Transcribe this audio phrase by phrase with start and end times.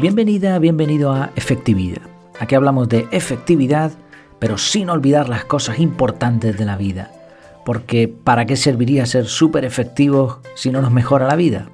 [0.00, 2.02] Bienvenida, bienvenido a Efectividad.
[2.38, 3.90] Aquí hablamos de efectividad,
[4.38, 7.10] pero sin olvidar las cosas importantes de la vida.
[7.64, 11.68] Porque ¿para qué serviría ser súper efectivos si no nos mejora la vida?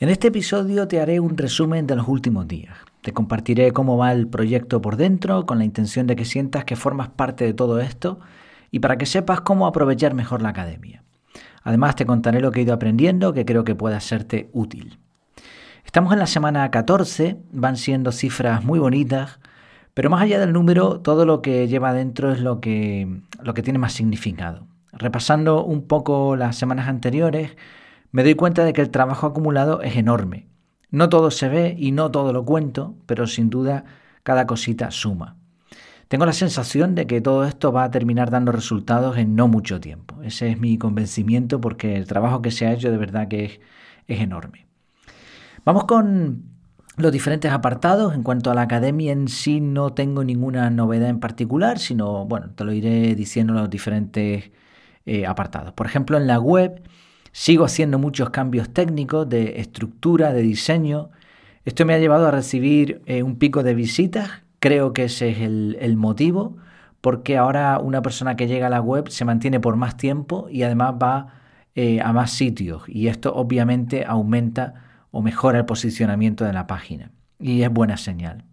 [0.00, 2.78] En este episodio te haré un resumen de los últimos días.
[3.00, 6.74] Te compartiré cómo va el proyecto por dentro, con la intención de que sientas que
[6.74, 8.18] formas parte de todo esto
[8.72, 11.04] y para que sepas cómo aprovechar mejor la academia.
[11.62, 14.98] Además te contaré lo que he ido aprendiendo que creo que pueda serte útil.
[15.84, 19.38] Estamos en la semana 14, van siendo cifras muy bonitas,
[19.92, 23.62] pero más allá del número, todo lo que lleva adentro es lo que, lo que
[23.62, 24.66] tiene más significado.
[24.92, 27.56] Repasando un poco las semanas anteriores,
[28.10, 30.48] me doy cuenta de que el trabajo acumulado es enorme.
[30.90, 33.84] No todo se ve y no todo lo cuento, pero sin duda
[34.24, 35.36] cada cosita suma.
[36.08, 39.80] Tengo la sensación de que todo esto va a terminar dando resultados en no mucho
[39.80, 40.22] tiempo.
[40.22, 43.60] Ese es mi convencimiento porque el trabajo que se ha hecho de verdad que es,
[44.06, 44.63] es enorme.
[45.64, 46.44] Vamos con
[46.98, 48.14] los diferentes apartados.
[48.14, 52.50] En cuanto a la academia en sí no tengo ninguna novedad en particular, sino, bueno,
[52.54, 54.50] te lo iré diciendo los diferentes
[55.06, 55.72] eh, apartados.
[55.72, 56.82] Por ejemplo, en la web
[57.32, 61.10] sigo haciendo muchos cambios técnicos de estructura, de diseño.
[61.64, 64.42] Esto me ha llevado a recibir eh, un pico de visitas.
[64.60, 66.58] Creo que ese es el, el motivo,
[67.00, 70.62] porque ahora una persona que llega a la web se mantiene por más tiempo y
[70.62, 71.28] además va
[71.74, 72.82] eh, a más sitios.
[72.86, 74.84] Y esto obviamente aumenta
[75.14, 77.12] o mejora el posicionamiento de la página.
[77.38, 78.44] Y es buena señal.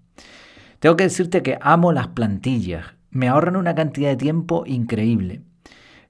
[0.80, 2.86] Tengo que decirte que amo las plantillas.
[3.10, 5.42] Me ahorran una cantidad de tiempo increíble.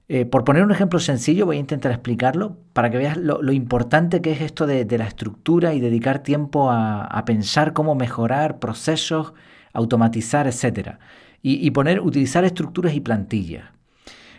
[0.08, 4.20] Eh, por poner un ejemplo sencillo, voy a intentar explicarlo para que veas lo, importante
[4.20, 9.32] que es esto de, la estructura y dedicar tiempo a, pensar cómo mejorar procesos,
[9.72, 10.96] automatizar, etc.
[11.40, 13.70] Y, y, poner, utilizar estructuras y plantillas.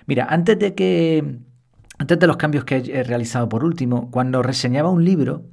[0.06, 1.39] Mira, antes de que,
[1.97, 5.44] antes de los cambios que he realizado por último, cuando reseñaba un libro,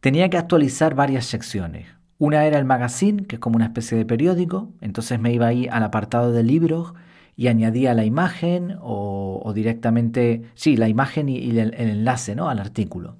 [0.00, 1.86] tenía que actualizar varias secciones.
[2.18, 5.68] Una era el magazine, que es como una especie de periódico, entonces me iba ahí
[5.68, 6.92] al apartado de libros
[7.36, 12.50] y añadía la imagen o, directamente, sí, la imagen y, el, enlace ¿no?
[12.50, 13.16] al artículo.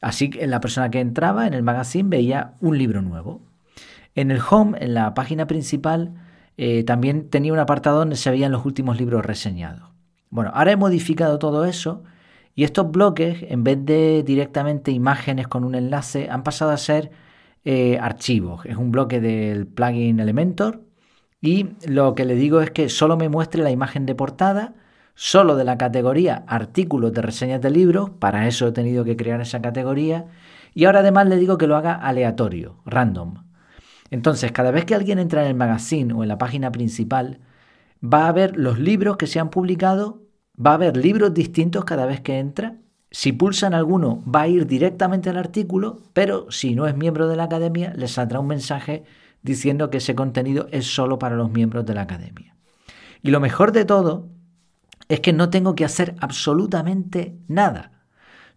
[0.00, 3.40] Así que la persona que entraba en el magazine veía un libro nuevo.
[4.14, 6.14] En el home, en la página principal,
[6.56, 9.90] eh, también tenía un apartado donde se veían los últimos libros reseñados.
[10.30, 12.04] Bueno, ahora he modificado todo eso
[12.54, 17.10] y estos bloques, en vez de directamente imágenes con un enlace, han pasado a ser
[17.64, 18.66] eh, archivos.
[18.66, 20.82] Es un bloque del plugin Elementor
[21.40, 24.74] y lo que le digo es que solo me muestre la imagen de portada,
[25.14, 29.40] solo de la categoría artículos de reseñas de libros, para eso he tenido que crear
[29.40, 30.26] esa categoría,
[30.74, 33.44] y ahora además le digo que lo haga aleatorio, random.
[34.10, 37.40] Entonces, cada vez que alguien entra en el magazine o en la página principal,
[38.02, 40.21] va a ver los libros que se han publicado
[40.58, 42.76] va a haber libros distintos cada vez que entra.
[43.10, 47.36] Si pulsan alguno, va a ir directamente al artículo, pero si no es miembro de
[47.36, 49.04] la academia, le saldrá un mensaje
[49.42, 52.56] diciendo que ese contenido es solo para los miembros de la academia.
[53.22, 54.28] Y lo mejor de todo
[55.08, 57.92] es que no tengo que hacer absolutamente nada.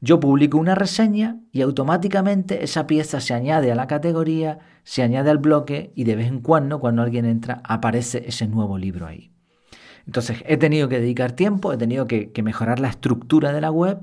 [0.02, 5.32] Yo publico una reseña y automáticamente esa pieza se añade a la categoría, se añade
[5.32, 9.35] al bloque y de vez en cuando, cuando alguien entra, aparece ese nuevo libro ahí.
[10.06, 14.00] Entonces he tenido que dedicar tiempo, he tenido que, mejorar la estructura de la web,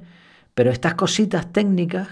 [0.55, 2.09] pero estas cositas técnicas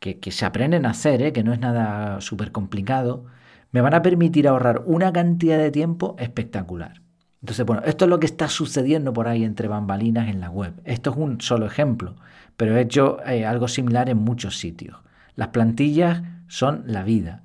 [0.00, 1.32] que, se aprenden a hacer, ¿eh?
[1.32, 3.24] que no es nada súper complicado,
[3.72, 7.02] me van a permitir ahorrar una cantidad de tiempo espectacular.
[7.42, 10.72] Entonces, bueno, esto es lo que está sucediendo por ahí entre bambalinas en la web.
[10.84, 12.16] Esto es un solo ejemplo,
[12.56, 14.96] pero he hecho eh, algo similar en muchos sitios.
[15.34, 17.42] Las plantillas son la vida.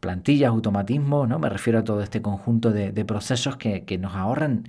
[0.00, 1.38] Plantillas, automatismo, ¿no?
[1.38, 4.64] Me refiero a todo este conjunto de, procesos que, que nos ahorran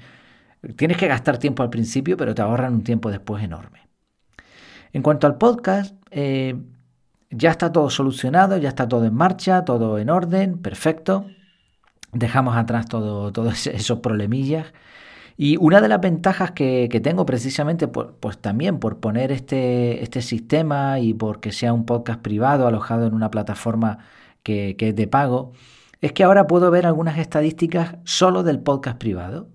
[0.76, 3.88] Tienes que gastar tiempo al principio, pero te ahorran un tiempo después enorme.
[4.94, 6.56] En cuanto al podcast, eh,
[7.30, 11.26] ya está todo solucionado, ya está todo en marcha, todo en orden, perfecto.
[12.14, 14.74] Dejamos atrás todos todo esos problemillas.
[15.38, 21.00] Y una de las ventajas que, tengo precisamente, pues también por poner este, este sistema
[21.00, 24.00] y porque sea un podcast privado alojado en una plataforma
[24.44, 25.52] que, que es de pago,
[26.00, 29.50] es que ahora puedo ver algunas estadísticas solo del podcast privado.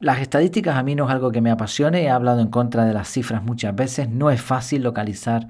[0.00, 2.94] Las estadísticas a mí no es algo que me apasione, he hablado en contra de
[2.94, 5.48] las cifras muchas veces, no es fácil localizar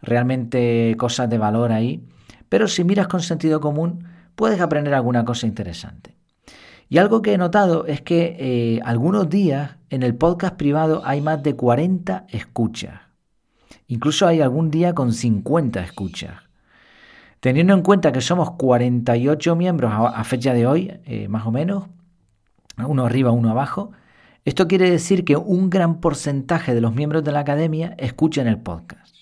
[0.00, 2.02] realmente cosas de valor ahí,
[2.48, 4.04] pero si miras con sentido común
[4.36, 6.16] puedes aprender alguna cosa interesante.
[6.88, 11.20] Y algo que he notado es que eh, algunos días en el podcast privado hay
[11.20, 13.02] más de 40 escuchas.
[13.86, 16.36] Incluso hay algún día con 50 escuchas.
[17.40, 21.84] Teniendo en cuenta que somos 48 miembros a, fecha de hoy, eh, más o menos,
[22.76, 23.92] uno arriba, uno abajo.
[24.44, 28.58] Esto quiere decir que un gran porcentaje de los miembros de la academia escuchan el
[28.58, 29.14] podcast.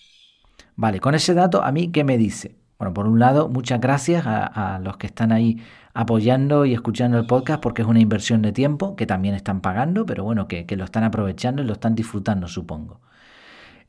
[0.77, 2.55] Vale, con ese dato, ¿a mí qué me dice?
[2.79, 5.61] Bueno, por un lado, muchas gracias a, los que están ahí
[5.93, 10.07] apoyando y escuchando el podcast porque es una inversión de tiempo que también están pagando,
[10.07, 13.01] pero bueno, que, lo están aprovechando y lo están disfrutando, supongo.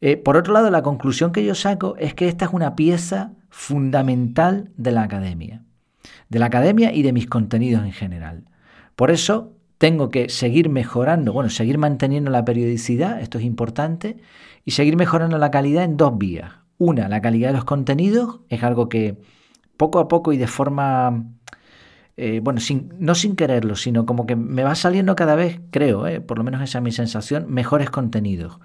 [0.02, 3.34] Eh, por otro lado, la conclusión que yo saco es que esta es una pieza
[3.50, 5.62] fundamental de la academia,
[6.30, 8.49] de la academia y de mis contenidos en general.
[9.00, 14.18] Por eso tengo que seguir mejorando, bueno, seguir manteniendo la periodicidad, esto es importante,
[14.66, 16.52] y seguir mejorando la calidad en dos vías.
[16.78, 19.16] Una, la calidad de los contenidos, es algo que
[19.78, 21.28] poco a poco y de forma,
[22.18, 26.06] eh, bueno, sin, no sin quererlo, sino como que me va saliendo cada vez, creo,
[26.06, 28.60] eh, por lo menos esa es mi sensación, mejores contenidos,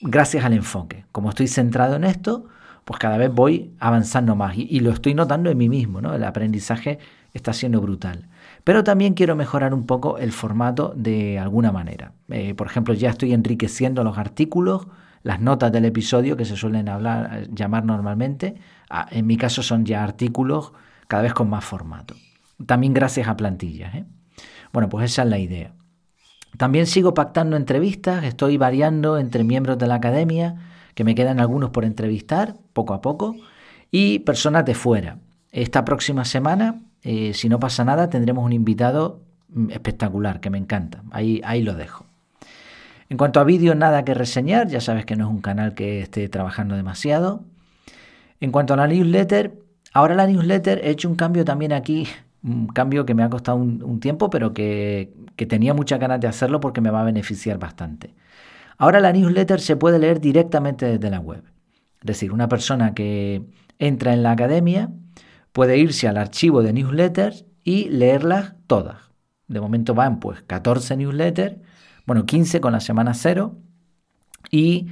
[0.00, 1.04] gracias al enfoque.
[1.10, 2.44] Como estoy centrado en esto,
[2.84, 6.14] pues cada vez voy avanzando más y, y lo estoy notando en mí mismo, ¿no?
[6.14, 7.00] El aprendizaje
[7.34, 8.28] está siendo brutal.
[8.64, 12.12] Pero también quiero mejorar un poco el formato de alguna manera.
[12.28, 14.86] Eh, por ejemplo, ya estoy enriqueciendo los artículos,
[15.22, 18.54] las notas del episodio que se suelen hablar, llamar normalmente.
[18.88, 20.72] Ah, en mi caso son ya artículos
[21.08, 22.14] cada vez con más formato.
[22.66, 23.94] También gracias a plantillas.
[23.94, 24.04] ¿eh?
[24.72, 25.72] Bueno, pues esa es la idea.
[26.56, 30.56] También sigo pactando entrevistas, estoy variando entre miembros de la academia,
[30.94, 33.36] que me quedan algunos por entrevistar, poco a poco,
[33.90, 35.18] y personas de fuera.
[35.52, 40.58] Esta próxima semana eh, si no pasa nada, tendremos un invitado mm, espectacular, que me
[40.58, 41.02] encanta.
[41.10, 42.06] Ahí, ahí lo dejo.
[43.08, 46.00] En cuanto a vídeos, nada que reseñar, ya sabes que no es un canal que
[46.00, 47.44] esté trabajando demasiado.
[48.40, 49.58] En cuanto a la newsletter,
[49.92, 52.06] ahora la newsletter he hecho un cambio también aquí,
[52.42, 56.28] un cambio que me ha costado un, tiempo, pero que, que tenía muchas ganas de
[56.28, 58.14] hacerlo porque me va a beneficiar bastante.
[58.78, 61.42] Ahora la newsletter se puede leer directamente desde la web.
[62.00, 63.42] Es decir, una persona que
[63.78, 64.90] entra en la academia
[65.52, 68.98] puede irse al archivo de newsletters y leerlas todas.
[69.48, 71.56] De momento van pues 14 newsletters,
[72.06, 73.56] bueno 15 con la semana 0
[74.50, 74.86] y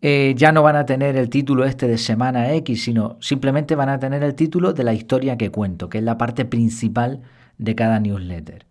[0.00, 3.88] eh, ya no van a tener el título este de semana X, sino simplemente van
[3.88, 7.22] a tener el título de la historia que cuento, que es la parte principal
[7.58, 8.66] de cada newsletter.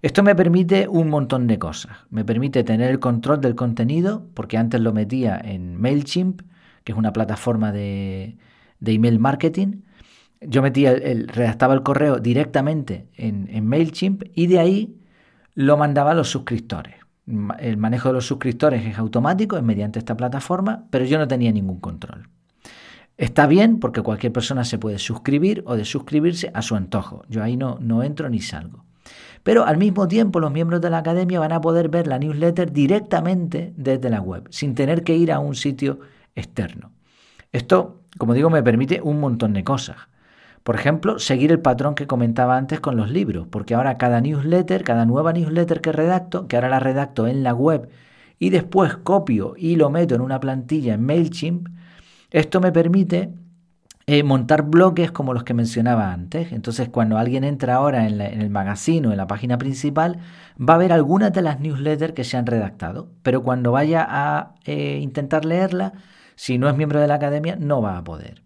[0.00, 1.96] Esto me permite un montón de cosas.
[2.10, 6.42] Me permite tener el control del contenido, porque antes lo metía en MailChimp,
[6.82, 8.36] que es una plataforma de,
[8.80, 9.82] de email marketing,
[10.48, 14.96] yo metía el, redactaba el correo directamente en, en, MailChimp y de ahí
[15.54, 16.96] lo mandaba a los suscriptores.
[17.58, 21.52] El manejo de los suscriptores es automático, es mediante esta plataforma, pero yo no tenía
[21.52, 22.28] ningún control.
[23.16, 27.22] Está bien porque cualquier persona se puede suscribir o desuscribirse a su antojo.
[27.28, 28.84] Yo ahí no, no entro ni salgo.
[29.42, 32.72] Pero al mismo tiempo los miembros de la academia van a poder ver la newsletter
[32.72, 36.00] directamente desde la web, sin tener que ir a un sitio
[36.34, 36.92] externo.
[37.52, 39.96] Esto, como digo, me permite un montón de cosas.
[40.64, 44.82] Por ejemplo, seguir el patrón que comentaba antes con los libros, porque ahora cada newsletter,
[44.82, 47.90] cada nueva newsletter que redacto, que ahora la redacto en la web
[48.38, 51.68] y después copio y lo meto en una plantilla en MailChimp,
[52.30, 53.30] esto me permite
[54.06, 56.50] eh, montar bloques como los que mencionaba antes.
[56.52, 60.20] Entonces, cuando alguien entra ahora en, el magazine o en la página principal,
[60.58, 64.54] va a ver algunas de las newsletters que se han redactado, pero cuando vaya a
[64.64, 65.92] eh, intentar leerla,
[66.36, 68.43] si no es miembro de la academia, no va a poder.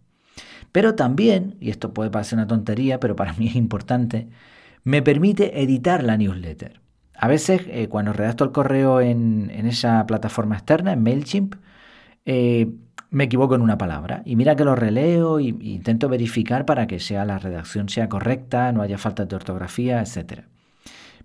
[0.73, 4.29] Pero también, y esto puede parecer una tontería, pero para mí es importante,
[4.85, 6.81] me permite editar la newsletter.
[7.15, 11.57] A veces, eh, cuando redacto el correo en, esa plataforma externa, en MailChimp,
[12.26, 12.71] eh,
[13.11, 14.23] me equivoco en una palabra.
[14.25, 18.71] Y mira que lo releo e intento verificar para que sea la redacción sea correcta,
[18.73, 20.43] no haya falta de ortografía, etc.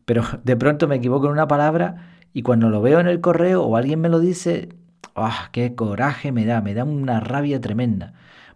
[0.06, 3.63] Pero de pronto me equivoco en una palabra y cuando lo veo en el correo
[3.63, 4.70] o alguien me lo dice,
[5.15, 6.62] ¡ah, qué coraje me da!
[6.62, 8.13] Me da una rabia tremenda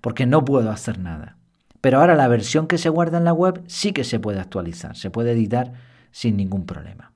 [0.07, 1.35] porque no puedo hacer nada.
[1.81, 4.95] Pero ahora la versión que se guarda en la web sí que se puede actualizar,
[4.95, 5.73] se puede editar
[6.11, 7.11] sin ningún problema.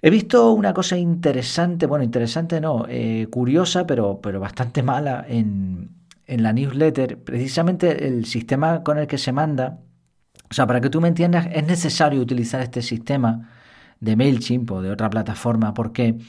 [0.00, 5.90] He visto una cosa interesante, bueno, interesante no, eh, curiosa, pero, pero bastante mala en,
[6.28, 7.18] en la newsletter.
[7.24, 9.80] Precisamente el sistema con el que se manda,
[10.48, 13.50] o sea, para que tú me entiendas, es necesario utilizar este sistema
[13.98, 16.20] de MailChimp o de otra plataforma porque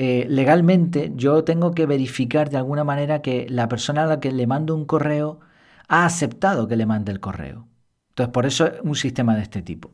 [0.00, 4.30] eh, legalmente yo tengo que verificar de alguna manera que la persona a la que
[4.30, 5.40] le mando un correo
[5.88, 7.66] ha aceptado que le mande el correo.
[8.10, 9.90] Entonces, por eso es un sistema de este tipo.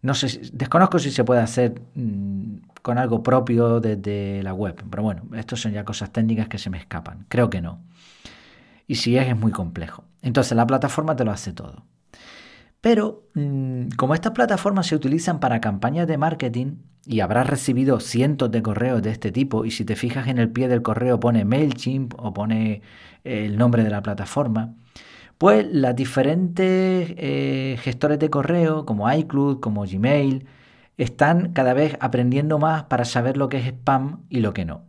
[0.00, 5.02] No sé, desconozco si se puede hacer mm, con algo propio desde la web, pero
[5.02, 7.26] bueno, estas son ya cosas técnicas que se me escapan.
[7.28, 7.82] Creo que no.
[8.86, 10.04] Y si es, es muy complejo.
[10.22, 11.84] Entonces, la plataforma te lo hace todo.
[12.82, 16.74] Pero mm, como estas plataformas se utilizan para campañas de marketing,
[17.06, 20.50] y habrás recibido cientos de correos de este tipo, y si te fijas en el
[20.50, 22.82] pie del correo pone MailChimp o pone
[23.24, 24.74] eh, el nombre de la plataforma,
[25.38, 30.46] pues las diferentes eh, gestores de correo, como iCloud, como Gmail,
[30.98, 34.82] están cada vez aprendiendo más para saber lo que es spam y lo que no.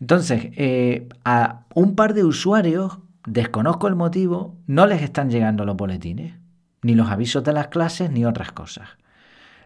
[0.00, 5.76] Entonces, eh, a un par de usuarios desconozco el motivo, no les están llegando los
[5.76, 6.34] boletines,
[6.84, 8.88] ni los avisos de las clases, ni otras cosas.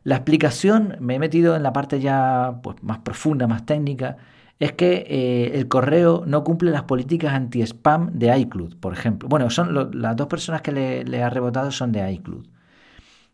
[0.04, 4.16] La explicación, me he metido en la parte ya pues, más profunda, más técnica,
[4.58, 9.28] es que eh, el correo no cumple las políticas anti-spam de iCloud, por ejemplo.
[9.28, 12.46] Bueno, son las dos personas que le, ha rebotado son de iCloud.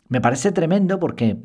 [0.09, 1.39] Me parece tremendo porque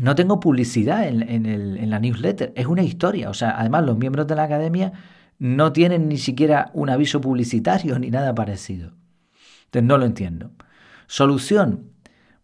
[0.00, 3.30] no tengo publicidad en, en, la newsletter, es una historia.
[3.30, 4.92] O sea, además los miembros de la academia
[5.38, 8.92] no tienen ni siquiera un aviso publicitario ni nada parecido.
[9.66, 10.50] Entonces no lo entiendo.
[11.06, 11.94] Solución.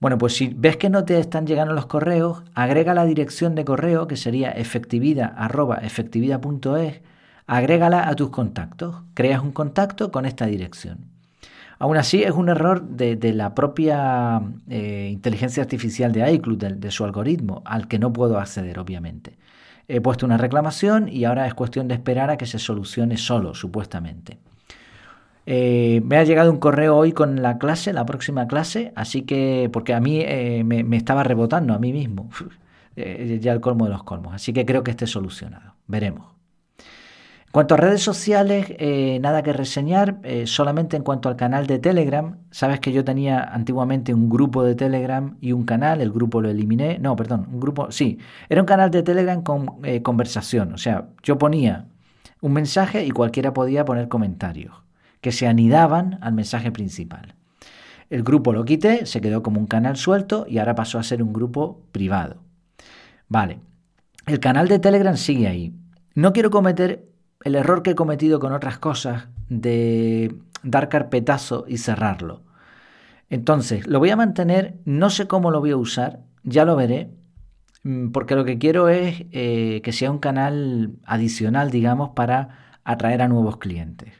[0.00, 3.66] Bueno, pues si ves que no te están llegando los correos, agrega la dirección de
[3.66, 7.02] correo que sería efectividad.efectividad.es,
[7.46, 9.02] agrégala a tus contactos.
[9.12, 11.10] Creas un contacto con esta dirección.
[11.78, 17.04] Aún así, es un error de, la propia eh, inteligencia artificial de iCloud, de, su
[17.04, 19.38] algoritmo, al que no puedo acceder, obviamente.
[19.88, 23.54] He puesto una reclamación y ahora es cuestión de esperar a que se solucione solo,
[23.54, 24.38] supuestamente.
[25.52, 29.68] Eh, me ha llegado un correo hoy con la clase, la próxima clase, así que,
[29.72, 32.30] porque a mí eh, me, estaba rebotando a mí mismo,
[32.96, 36.28] eh, ya el colmo de los colmos, así que creo que esté solucionado, veremos.
[36.78, 38.76] En cuanto a redes sociales,
[39.20, 44.14] nada que reseñar, solamente en cuanto al canal de Telegram, sabes que yo tenía antiguamente
[44.14, 47.90] un grupo de Telegram y un canal, el grupo lo eliminé, no, perdón, un grupo,
[47.90, 51.86] sí, era un canal de Telegram con conversación, o sea, yo ponía
[52.40, 54.72] un mensaje y cualquiera podía poner comentarios
[55.20, 57.34] que se anidaban al mensaje principal.
[58.08, 61.22] El grupo lo quité, se quedó como un canal suelto y ahora pasó a ser
[61.22, 62.42] un grupo privado.
[63.28, 63.60] Vale,
[64.26, 65.74] el canal de Telegram sigue ahí.
[66.14, 67.08] No quiero cometer
[67.44, 72.42] el error que he cometido con otras cosas de dar carpetazo y cerrarlo.
[73.28, 77.10] Entonces, lo voy a mantener, no sé cómo lo voy a usar, ya lo veré,
[77.84, 83.22] mm, porque lo que quiero es eh, que sea un canal adicional, digamos, para atraer
[83.22, 84.19] a nuevos clientes.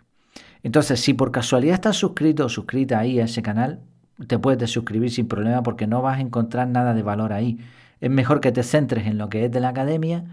[0.62, 3.80] Entonces, si por casualidad estás suscrito o suscrita ahí a ese canal,
[4.26, 7.58] te puedes suscribir sin problema porque no vas a encontrar nada de valor ahí.
[8.00, 10.24] Es mejor que te centres en lo que es de la academia,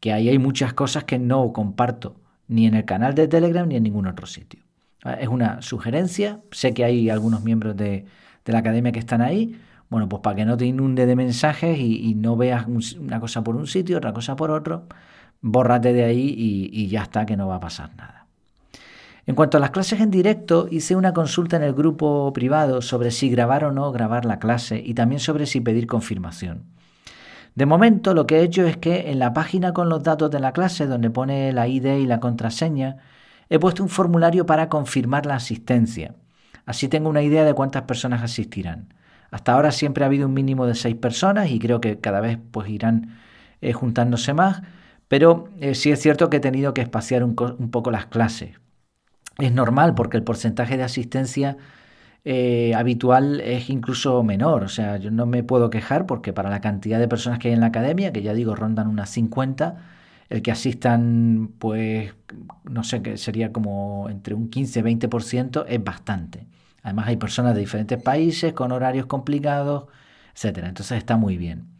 [0.00, 2.16] que ahí hay muchas cosas que no comparto
[2.48, 4.60] ni en el canal de Telegram ni en ningún otro sitio.
[5.04, 8.06] Ah, es una sugerencia, sé que hay algunos miembros de,
[8.44, 12.14] la academia que están ahí, bueno, pues para que no te inunde de mensajes y,
[12.14, 12.66] no veas
[12.98, 14.86] una cosa por un sitio, otra cosa por otro,
[15.40, 16.34] bórrate de ahí
[16.72, 18.21] y ya está, que no va a pasar nada.
[19.24, 23.12] En cuanto a las clases en directo, hice una consulta en el grupo privado sobre
[23.12, 26.64] si grabar o no grabar la clase y también sobre si pedir confirmación.
[27.54, 30.40] De momento lo que he hecho es que en la página con los datos de
[30.40, 32.96] la clase, donde pone la ID y la contraseña,
[33.48, 36.16] he puesto un formulario para confirmar la asistencia.
[36.66, 38.92] Así tengo una idea de cuántas personas asistirán.
[39.30, 42.38] Hasta ahora siempre ha habido un mínimo de seis personas y creo que cada vez
[42.50, 43.18] pues irán
[43.60, 44.62] eh, juntándose más,
[45.06, 48.61] pero eh, sí es cierto que he tenido que espaciar un poco las clases
[49.38, 51.56] es normal porque el porcentaje de asistencia
[52.24, 54.64] eh, habitual es incluso menor.
[54.64, 57.54] O sea, yo no me puedo quejar porque para la cantidad de personas que hay
[57.54, 59.76] en la academia, que ya digo rondan unas 50,
[60.28, 62.14] el que asistan, pues,
[62.64, 66.46] no sé, que sería como entre un 15-20% es bastante.
[66.82, 69.86] Además hay personas de diferentes países con horarios complicados,
[70.34, 70.68] etcétera.
[70.68, 71.71] Entonces está muy bien.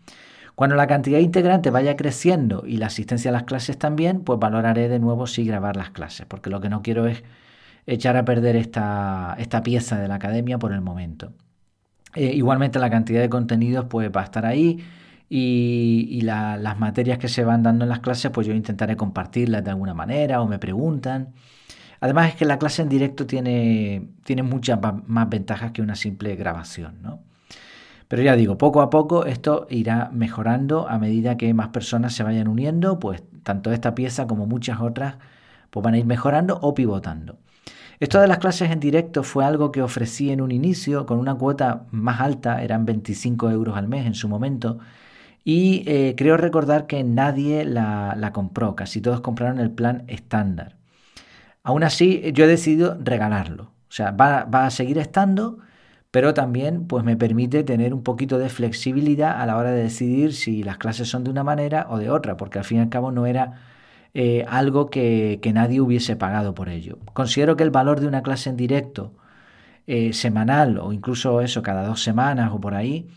[0.55, 4.39] Cuando la cantidad de integrantes vaya creciendo y la asistencia a las clases también, pues
[4.39, 7.25] valoraré de nuevo si grabar las clases, porque lo que no quiero es
[7.87, 11.33] echar a perder esta, esta pieza de la academia por el momento.
[12.15, 14.85] Eh, igualmente la cantidad de contenidos pues va a estar ahí
[15.29, 19.71] y, las materias que se van dando en las clases pues yo intentaré compartirlas de
[19.71, 21.33] alguna manera o me preguntan.
[22.01, 26.37] Además es que la clase en directo tiene, tiene muchas más ventajas que una simple
[26.37, 27.21] grabación, ¿no?
[28.13, 32.23] Pero ya digo, poco a poco esto irá mejorando a medida que más personas se
[32.23, 35.15] vayan uniendo, pues tanto esta pieza como muchas otras
[35.71, 37.39] pues van a ir mejorando o pivotando.
[38.01, 41.37] Esto de las clases en directo fue algo que ofrecí en un inicio con una
[41.37, 44.79] cuota más alta, eran 25 euros al mes en su momento,
[45.43, 50.77] y eh, creo recordar que nadie la, compró, casi todos compraron el plan estándar.
[51.63, 53.73] Aún así, yo he decidido regalarlo.
[53.89, 55.61] O sea, va, va, a seguir estando,
[56.13, 60.35] pero también pues, me permite tener un poquito de flexibilidad a la hora de decidir
[60.35, 62.91] si las clases son de una manera o de otra, porque al fin y al
[62.91, 63.55] cabo no era
[64.15, 66.99] eh, algo que, nadie hubiese pagado por ello.
[67.15, 69.15] Considero que el valor de una clase en directo
[69.87, 73.09] eh, semanal o incluso eso cada dos semanas o por ahí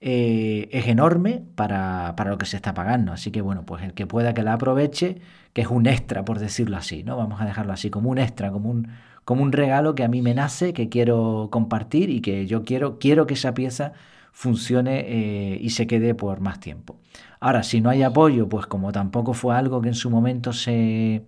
[0.00, 3.12] eh, es enorme para, lo que se está pagando.
[3.12, 5.20] Así que bueno, pues el que pueda que la aproveche,
[5.52, 7.16] que es un extra por decirlo así, ¿no?
[7.16, 8.88] Vamos a dejarlo así, como un extra, como un,
[9.24, 12.98] como un regalo que a mí me nace, que quiero compartir y que yo quiero,
[12.98, 13.92] quiero que esa pieza
[14.32, 16.96] funcione y se quede por más tiempo.
[17.40, 21.24] Ahora, si no hay apoyo, pues como tampoco fue algo que en su momento se,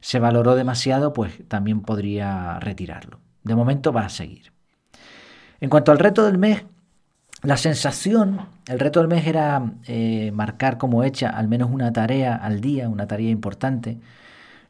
[0.00, 3.18] se valoró demasiado, pues también podría retirarlo.
[3.42, 4.52] De momento va a seguir.
[5.60, 6.64] En cuanto al reto del mes,
[7.42, 12.34] la sensación, el reto del mes era eh, marcar como hecha al menos una tarea
[12.34, 13.98] al día, una tarea importante.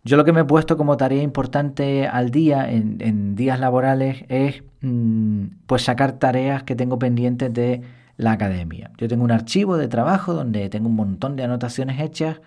[0.07, 4.63] Yo lo que me he puesto como tarea importante al día, en, días laborales, es
[4.81, 7.83] mm, pues sacar tareas que tengo pendientes de
[8.17, 8.93] la academia.
[8.99, 12.41] Yo tengo un archivo de trabajo donde tengo un montón de anotaciones hechas,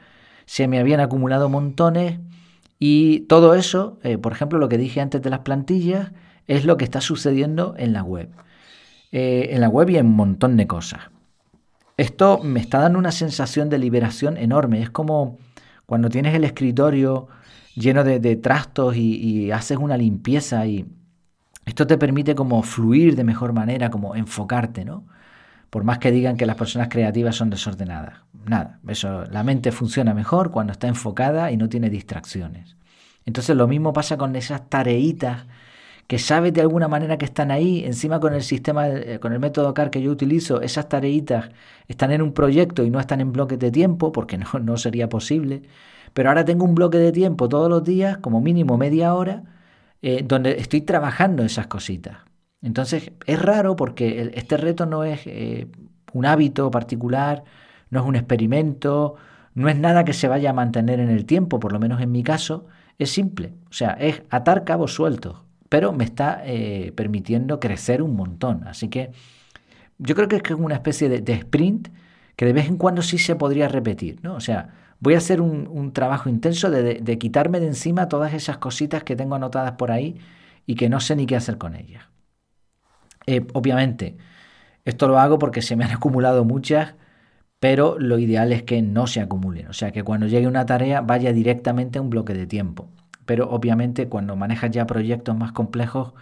[0.45, 2.21] se me habían acumulado montones
[2.79, 6.13] y todo eso, eh, por ejemplo, lo que dije antes de las plantillas,
[6.47, 8.29] es lo que está sucediendo en la web.
[9.11, 11.01] Eh, en la web y en un montón de cosas.
[11.97, 14.81] Esto me está dando una sensación de liberación enorme.
[14.81, 15.37] Es como
[15.85, 17.27] cuando tienes el escritorio
[17.79, 20.85] lleno de, trastos y, haces una limpieza y
[21.65, 25.05] esto te permite como fluir de mejor manera, como enfocarte, ¿no?
[25.69, 28.21] Por más que digan que las personas creativas son desordenadas.
[28.45, 32.75] Nada, eso, la mente funciona mejor cuando está enfocada y no tiene distracciones.
[33.25, 35.45] Entonces lo mismo pasa con esas tareitas
[36.07, 39.39] que sabes de alguna manera que están ahí, encima con el sistema, eh, con el
[39.39, 41.51] método CAR que yo utilizo, esas tareitas
[41.87, 45.07] están en un proyecto y no están en bloques de tiempo, porque no, no sería
[45.07, 45.61] posible.
[46.13, 49.43] Pero ahora tengo un bloque de tiempo todos los días, como mínimo media hora,
[50.01, 52.17] eh, donde estoy trabajando esas cositas.
[52.61, 55.67] Entonces es raro porque este reto no es eh,
[56.13, 57.43] un hábito particular,
[57.89, 59.15] no es un experimento,
[59.53, 62.11] no es nada que se vaya a mantener en el tiempo, por lo menos en
[62.11, 63.53] mi caso, es simple.
[63.69, 65.37] O sea, es atar cabos sueltos,
[65.69, 68.67] pero me está eh, permitiendo crecer un montón.
[68.67, 69.11] Así que
[69.97, 71.89] yo creo que es una especie de, sprint
[72.35, 74.35] que de vez en cuando sí se podría repetir, ¿no?
[74.35, 79.03] O sea, voy a hacer un, trabajo intenso de, quitarme de encima todas esas cositas
[79.03, 80.17] que tengo anotadas por ahí
[80.65, 82.03] y que no sé ni qué hacer con ellas.
[83.25, 84.17] Eh, obviamente,
[84.85, 86.95] esto lo hago porque se me han acumulado muchas,
[87.59, 89.67] pero lo ideal es que no se acumulen.
[89.67, 92.89] O sea, que cuando llegue una tarea vaya directamente a un bloque de tiempo.
[93.25, 96.13] Pero obviamente cuando manejas ya proyectos más complejos,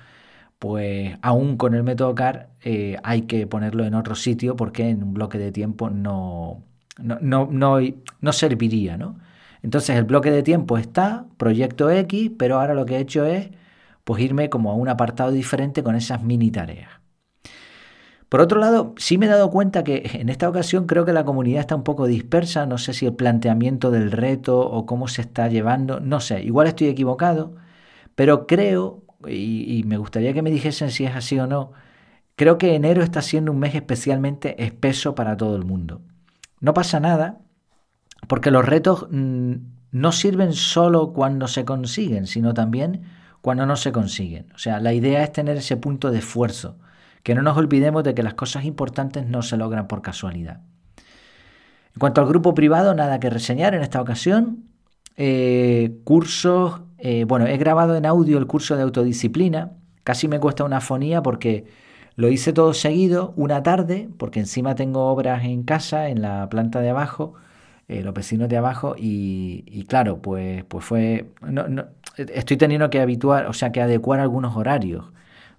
[0.59, 5.03] pues aún con el método CAR eh, hay que ponerlo en otro sitio porque en
[5.03, 6.63] un bloque de tiempo no,
[6.99, 7.79] no, no,
[8.21, 9.19] no, serviría, ¿no?
[9.63, 13.49] Entonces el bloque de tiempo está, proyecto X, pero ahora lo que he hecho es
[14.03, 16.89] pues irme como a un apartado diferente con esas mini tareas.
[18.29, 21.23] Por otro lado, sí me he dado cuenta que en esta ocasión creo que la
[21.25, 25.21] comunidad está un poco dispersa, no sé si el planteamiento del reto o cómo se
[25.21, 27.55] está llevando, no sé, igual estoy equivocado,
[28.15, 31.71] pero creo, y, y me gustaría que me dijesen si es así o no,
[32.35, 36.01] creo que enero está siendo un mes especialmente espeso para todo el mundo.
[36.59, 37.39] No pasa nada,
[38.27, 39.53] porque los retos mm,
[39.91, 43.03] no sirven solo cuando se consiguen, sino también
[43.41, 44.51] cuando no se consiguen.
[44.55, 46.77] O sea, la idea es tener ese punto de esfuerzo,
[47.23, 50.61] que no nos olvidemos de que las cosas importantes no se logran por casualidad.
[51.93, 54.65] En cuanto al grupo privado, nada que reseñar en esta ocasión.
[55.15, 59.71] Eh, cursos, eh, bueno, he grabado en audio el curso de autodisciplina.
[60.03, 61.65] Casi me cuesta una fonía porque
[62.17, 66.81] lo hice todo seguido, una tarde, porque encima tengo obras en casa, en la planta
[66.81, 67.35] de abajo,
[67.87, 71.31] eh, los vecinos de abajo, y, claro, pues, pues fue.
[72.17, 75.05] estoy teniendo que habituar, o sea, que adecuar algunos horarios.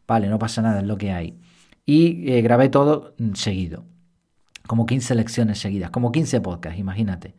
[0.07, 1.38] Vale, no pasa nada, es lo que hay.
[1.87, 3.85] Y eh, grabé todo seguido,
[4.66, 7.35] como 15 lecciones seguidas, como 15 podcasts, imagínate.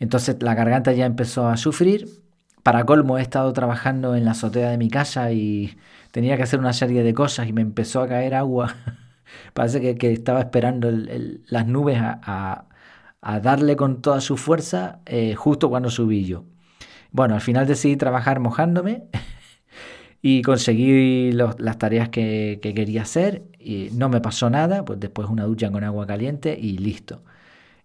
[0.00, 2.23] Entonces la garganta ya empezó a sufrir.
[2.64, 5.76] Para colmo he estado trabajando en la azotea de mi casa y
[6.12, 8.74] tenía que hacer una serie de cosas y me empezó a caer agua.
[9.54, 12.64] Parece que, estaba esperando las nubes a,
[13.42, 16.44] darle con toda su fuerza eh, justo cuando subí yo.
[17.12, 19.04] Bueno, al final decidí trabajar mojándome
[20.22, 23.44] y conseguí las tareas que, quería hacer.
[23.58, 27.24] Y no me pasó nada, pues después una ducha con agua caliente y listo.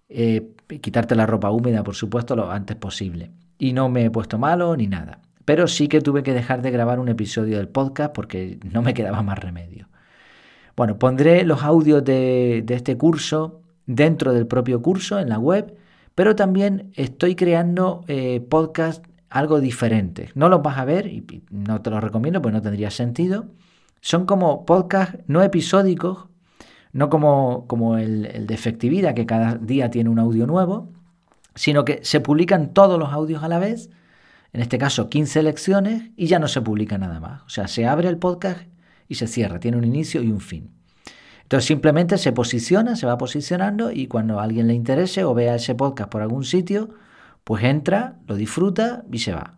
[0.10, 3.32] Eh, quitarte la ropa húmeda, por supuesto, lo antes posible.
[3.60, 5.19] Y no me he puesto malo ni nada.
[5.45, 8.93] Pero sí que tuve que dejar de grabar un episodio del podcast porque no me
[8.95, 9.89] quedaba más remedio.
[10.76, 15.76] Bueno, pondré los audios de, este curso dentro del propio curso en la web,
[16.15, 20.34] pero también estoy creando eh, podcasts algo diferentes.
[20.38, 23.48] No los vas a ver y no te los recomiendo porque no tendría sentido.
[24.00, 26.28] Son como podcasts no episódicos,
[26.93, 30.93] no como, como el de efectividad que cada día tiene un audio nuevo,
[31.60, 33.89] sino que se publican todos los audios a la vez
[34.54, 37.41] en este caso 15 lecciones y ya no se publica nada más.
[37.41, 38.62] O sea, se abre el podcast
[39.10, 40.72] y se cierra, tiene un inicio y un fin.
[41.43, 45.56] Entonces simplemente se posiciona, se va posicionando y cuando a alguien le interese o vea
[45.56, 46.91] ese podcast por algún sitio,
[47.43, 49.58] pues entra, lo disfruta y se va.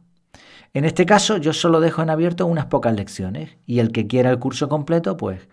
[0.73, 4.31] En este caso yo solo dejo en abierto unas pocas lecciones y el que quiera
[4.31, 5.49] el curso completo, pues,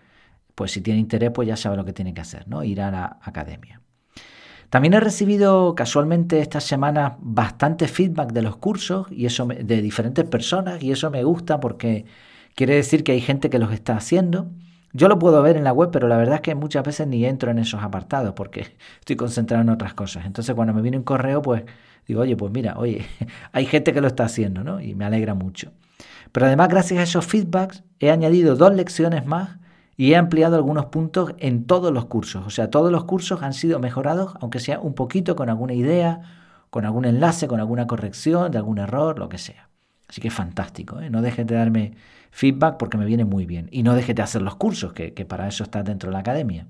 [0.55, 2.63] pues si tiene interés, pues ya sabe lo que tiene que hacer, ¿no?
[2.63, 3.81] Ir a la academia.
[4.69, 10.25] También he recibido casualmente esta semana bastante feedback de los cursos y eso de diferentes
[10.25, 12.05] personas y eso me gusta porque
[12.55, 14.47] quiere decir que hay gente que los está haciendo.
[14.93, 17.25] Yo lo puedo ver en la web, pero la verdad es que muchas veces ni
[17.25, 18.67] entro en esos apartados porque
[18.99, 20.25] estoy concentrado en otras cosas.
[20.25, 21.63] Entonces cuando me viene un correo, pues
[22.07, 23.05] digo, oye, pues mira, oye,
[23.51, 24.81] hay gente que lo está haciendo, ¿no?
[24.81, 25.71] Y me alegra mucho.
[26.31, 29.58] Pero además, gracias a esos feedbacks, he añadido dos lecciones más
[29.99, 32.47] y he ampliado algunos puntos en todos los cursos.
[32.47, 36.21] O sea, todos los cursos han sido mejorados, aunque sea un poquito, con alguna idea,
[36.69, 39.67] con algún enlace, con alguna corrección de algún error, lo que sea.
[40.07, 41.01] Así que es fantástico.
[41.01, 41.09] ¿eh?
[41.09, 41.95] No dejes de darme
[42.31, 43.67] feedback porque me viene muy bien.
[43.71, 46.19] Y no dejes de hacer los cursos, que, que para eso estás dentro de la
[46.19, 46.65] academia.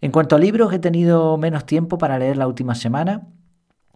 [0.00, 3.26] En cuanto a libros, he tenido menos tiempo para leer la última semana,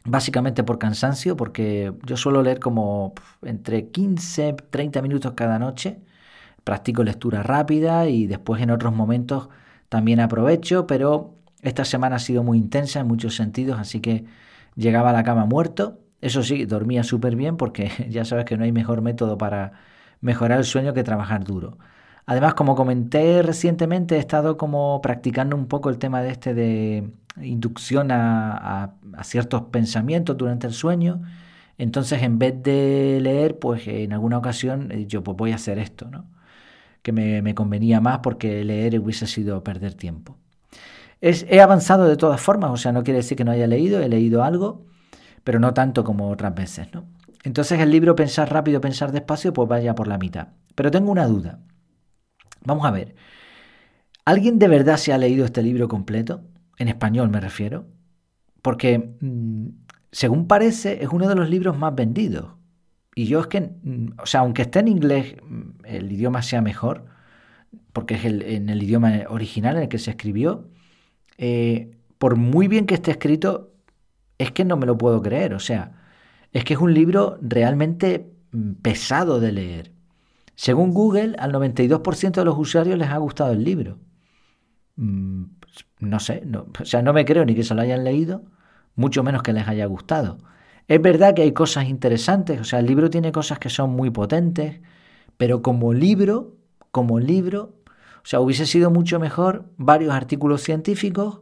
[0.05, 6.03] básicamente por cansancio, porque yo suelo leer como entre 15 30 minutos cada noche
[6.69, 9.49] practico lectura rápida y después en otros momentos
[9.89, 14.27] también aprovecho, pero esta semana ha sido muy intensa en muchos sentidos, así que
[14.77, 15.99] llegaba a la cama muerto.
[16.21, 19.73] Eso sí, dormía súper bien porque ya sabes que no hay mejor método para
[20.21, 21.79] mejorar el sueño que trabajar duro.
[22.27, 27.11] Además, como comenté recientemente, he estado como practicando un poco el tema de este de
[27.41, 31.23] inducción a, ciertos pensamientos durante el sueño.
[31.79, 35.79] Entonces, en vez de leer, pues en alguna ocasión eh, yo pues voy a hacer
[35.79, 36.27] esto, ¿no?
[37.03, 40.37] Que me, convenía más porque leer hubiese sido perder tiempo.
[41.21, 44.09] he avanzado de todas formas, o sea, no quiere decir que no haya leído, he
[44.09, 44.87] leído algo,
[45.45, 47.07] pero no tanto como otras veces, ¿no?
[47.45, 50.49] Entonces el libro Pensar rápido, pensar despacio, pues vaya por la mitad.
[50.75, 51.61] Pero tengo una duda.
[52.65, 53.15] Vamos a ver.
[54.25, 56.43] ¿Alguien de verdad se ha leído este libro completo?
[56.77, 57.87] En español me refiero.
[58.61, 59.69] Porque, mm,
[60.13, 62.58] según parece, es uno de los libros más vendidos.
[63.19, 66.63] Y yo es que, mm, o sea, aunque esté en inglés, mm, el idioma sea
[66.63, 67.07] mejor,
[67.93, 70.69] porque es el, en el idioma original en el que se escribió,
[71.37, 73.73] eh, por muy bien que esté escrito,
[74.39, 75.55] es que no me lo puedo creer.
[75.55, 76.01] O sea,
[76.53, 79.93] es que es un libro realmente mm, pesado de leer.
[80.55, 83.99] Según Google, al 92% de los usuarios les ha gustado el libro.
[84.97, 86.45] No sé,
[86.81, 88.45] o sea, no me creo ni que se lo hayan leído,
[88.95, 90.39] mucho menos que les haya gustado.
[90.89, 94.11] Es verdad que hay cosas interesantes, o sea, el libro tiene cosas que son muy
[94.11, 94.81] potentes,
[95.37, 96.57] pero como libro,
[96.91, 97.75] como libro,
[98.19, 101.41] o sea, hubiese sido mucho mejor varios artículos científicos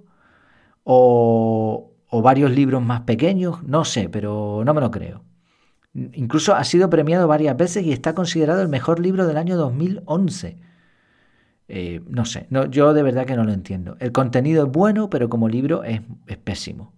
[0.85, 5.23] o, varios libros más pequeños, no sé, pero no me lo creo.
[5.95, 10.59] Incluso ha sido premiado varias veces y está considerado el mejor libro del año 2011.
[11.69, 13.97] Eh, no sé, yo de verdad que no lo entiendo.
[14.01, 16.01] El contenido es bueno, pero como libro es
[16.45, 16.96] pésimo.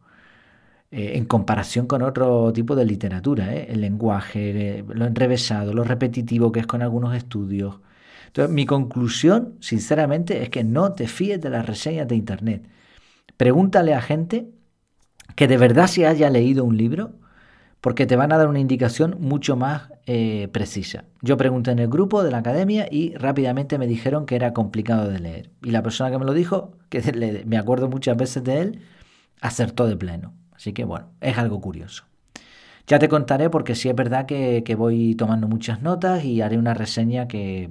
[0.91, 3.67] Eh, en comparación con otro tipo de literatura, ¿eh?
[3.71, 7.81] el lenguaje, eh, lo enrevesado, lo repetitivo que es con algunos estudios.
[8.29, 12.69] Entonces, mi conclusión, sinceramente, es que no te fíes de las reseñas de Internet.
[13.37, 14.49] Pregúntale a gente
[15.37, 17.13] que de verdad se haya leído un libro,
[17.81, 19.91] porque te van a dar una indicación mucho más
[20.53, 21.05] precisa.
[21.23, 25.09] Yo pregunté en el grupo de la academia y rápidamente me dijeron que era complicado
[25.09, 25.51] de leer.
[25.63, 28.81] Y la persona que me lo dijo, que me acuerdo muchas veces de él,
[29.41, 30.38] acertó de pleno.
[30.59, 32.05] Así que bueno, es algo curioso.
[32.89, 36.75] Ya te contaré porque sí es verdad que, voy tomando muchas notas y haré una
[36.75, 37.71] reseña que,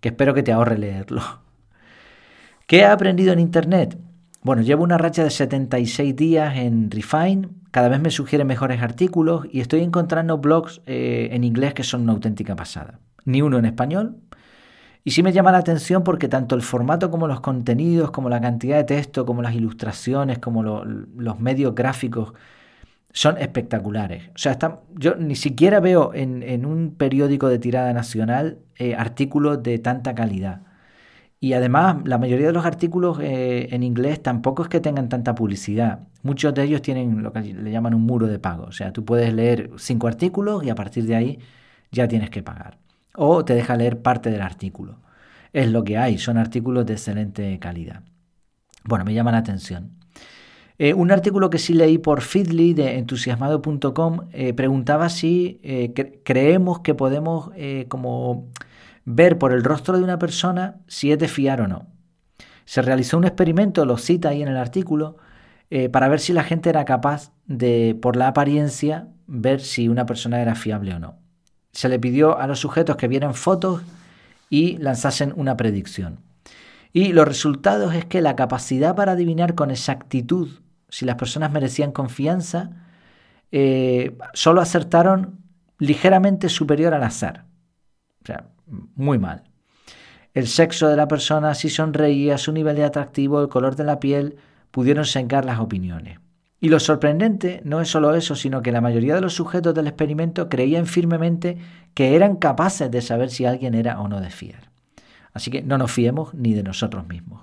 [0.00, 1.20] que espero que te ahorre leerlo.
[2.68, 3.98] ¿Qué he aprendido en Internet?
[4.42, 9.46] Bueno, llevo una racha de 76 días en Refine, cada vez me sugieren mejores artículos
[9.50, 13.00] y estoy encontrando blogs eh, en inglés que son una auténtica pasada.
[13.24, 14.18] Ni uno en español,
[15.04, 18.40] y sí me llama la atención porque tanto el formato como los contenidos, como la
[18.40, 22.34] cantidad de texto, como las ilustraciones, como los medios gráficos,
[23.12, 24.28] son espectaculares.
[24.34, 24.58] O sea,
[24.94, 30.62] yo ni siquiera veo en, un periódico de tirada nacional eh, artículos de tanta calidad.
[31.40, 35.34] Y además, la mayoría de los artículos eh, en inglés tampoco es que tengan tanta
[35.34, 36.00] publicidad.
[36.22, 38.64] Muchos de ellos tienen lo que le llaman un muro de pago.
[38.64, 41.38] O sea, tú puedes leer cinco artículos y a partir de ahí
[41.90, 42.78] ya tienes que pagar
[43.16, 45.00] o te deja leer parte del artículo.
[45.52, 48.02] Es lo que hay, son artículos de excelente calidad.
[48.84, 49.90] Bueno, me llama la atención.
[50.78, 55.92] Eh, un artículo que sí leí por Feedly de entusiasmado.com eh, preguntaba si eh,
[56.24, 57.50] creemos que podemos
[57.88, 58.50] como
[59.04, 61.86] ver por el rostro de una persona si es de fiar o no.
[62.64, 65.16] Se realizó un experimento, lo cita ahí en el artículo,
[65.90, 70.42] para ver si la gente era capaz de, por la apariencia, ver si una persona
[70.42, 71.21] era fiable o no
[71.72, 73.82] se le pidió a los sujetos que vieran fotos
[74.50, 76.20] y lanzasen una predicción.
[76.92, 80.48] Y los resultados es que la capacidad para adivinar con exactitud
[80.92, 82.70] si las personas merecían confianza,
[83.50, 85.38] eh, solo acertaron
[85.78, 87.46] ligeramente superior al azar.
[88.22, 88.50] O sea,
[88.94, 89.44] muy mal.
[90.34, 94.00] El sexo de la persona, si sonreía, su nivel de atractivo, el color de la
[94.00, 94.36] piel,
[94.70, 96.18] pudieron sencar las opiniones.
[96.62, 99.88] Y lo sorprendente no es solo eso, sino que la mayoría de los sujetos del
[99.88, 101.58] experimento creían firmemente
[101.92, 104.70] que eran capaces de saber si alguien era o no de fiar.
[105.32, 107.42] Así que no nos fiemos ni de nosotros mismos.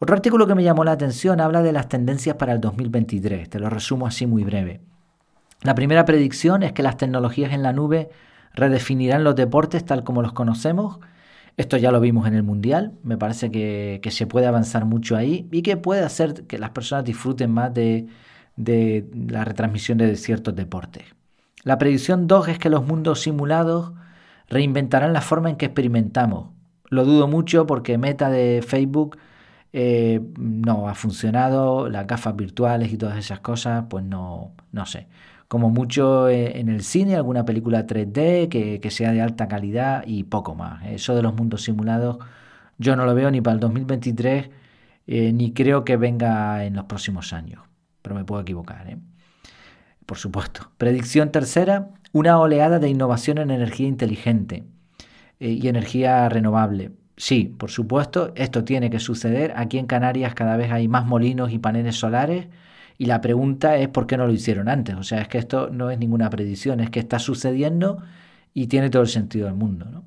[0.00, 3.48] Otro artículo que me llamó la atención habla de las tendencias para el 2023.
[3.48, 4.82] Te lo resumo así muy breve.
[5.62, 8.10] La primera predicción es que las tecnologías en la nube
[8.52, 10.98] redefinirán los deportes tal como los conocemos.
[11.60, 12.94] Esto ya lo vimos en el Mundial.
[13.02, 17.04] Me parece que, se puede avanzar mucho ahí y que puede hacer que las personas
[17.04, 18.06] disfruten más de,
[18.56, 21.04] la retransmisión de ciertos deportes.
[21.62, 23.92] La predicción 2 es que los mundos simulados
[24.48, 26.48] reinventarán la forma en que experimentamos.
[26.88, 29.18] Lo dudo mucho porque Meta de Facebook
[29.74, 35.08] eh, no ha funcionado, las gafas virtuales y todas esas cosas, pues no, no sé.
[35.50, 40.22] Como mucho eh, en el cine, alguna película 3D que, sea de alta calidad y
[40.22, 40.86] poco más.
[40.86, 42.18] Eso de los mundos simulados
[42.78, 44.48] yo no lo veo ni para el 2023
[45.08, 47.64] eh, ni creo que venga en los próximos años,
[48.00, 48.96] pero me puedo equivocar.
[50.06, 50.70] Por supuesto.
[50.78, 54.62] Predicción tercera, una oleada de innovación en energía inteligente
[55.40, 56.92] y energía renovable.
[57.16, 59.52] Sí, por supuesto, esto tiene que suceder.
[59.56, 62.46] Aquí en Canarias cada vez hay más molinos y paneles solares
[63.00, 64.94] y la pregunta es por qué no lo hicieron antes.
[64.94, 68.02] O sea, es que esto no es ninguna predicción, es que está sucediendo
[68.52, 70.04] y tiene todo el sentido del mundo.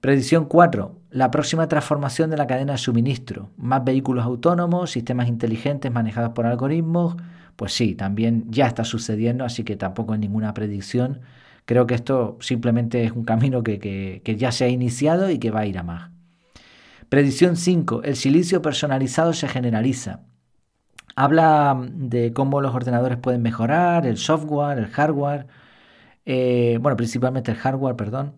[0.00, 1.00] Predicción 4.
[1.10, 3.50] La próxima transformación de la cadena de suministro.
[3.58, 7.16] Más vehículos autónomos, sistemas inteligentes manejados por algoritmos.
[7.56, 11.20] Pues sí, también ya está sucediendo, así que tampoco es ninguna predicción.
[11.66, 15.50] Creo que esto simplemente es un camino que, que ya se ha iniciado y que
[15.50, 16.10] va a ir a más.
[17.10, 18.00] Predicción 5.
[18.04, 20.22] El silicio personalizado se generaliza.
[21.20, 25.48] Habla de cómo los ordenadores pueden mejorar, el software, el hardware,
[26.26, 28.34] eh, bueno, principalmente el hardware, perdón.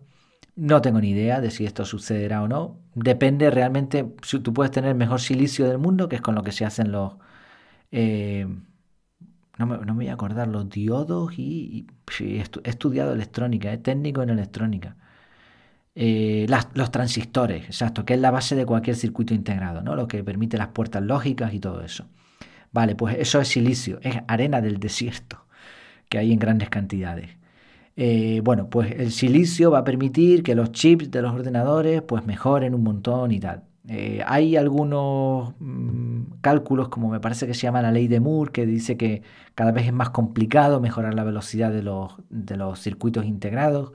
[0.55, 2.79] No tengo ni idea de si esto sucederá o no.
[2.95, 6.43] Depende realmente, si tú puedes tener el mejor silicio del mundo, que es con lo
[6.43, 7.13] que se hacen los...
[7.91, 8.47] Eh,
[9.59, 11.87] no, me, voy a acordar, los diodos y...
[12.19, 14.97] he estudiado electrónica, es técnico en electrónica.
[15.95, 19.95] Eh, los transistores, exacto, que es la base de cualquier circuito integrado, ¿no?
[19.95, 22.07] lo que permite las puertas lógicas y todo eso.
[22.71, 25.45] Vale, pues eso es silicio, es arena del desierto
[26.09, 27.37] que hay en grandes cantidades.
[27.95, 32.25] Eh, bueno, pues el silicio va a permitir que los chips de los ordenadores pues
[32.25, 33.63] mejoren un montón y tal.
[33.87, 38.51] Eh, hay algunos mm, cálculos, como me parece que se llama la ley de Moore,
[38.51, 39.23] que dice que
[39.55, 43.93] cada vez es más complicado mejorar la velocidad de los, de los circuitos integrados.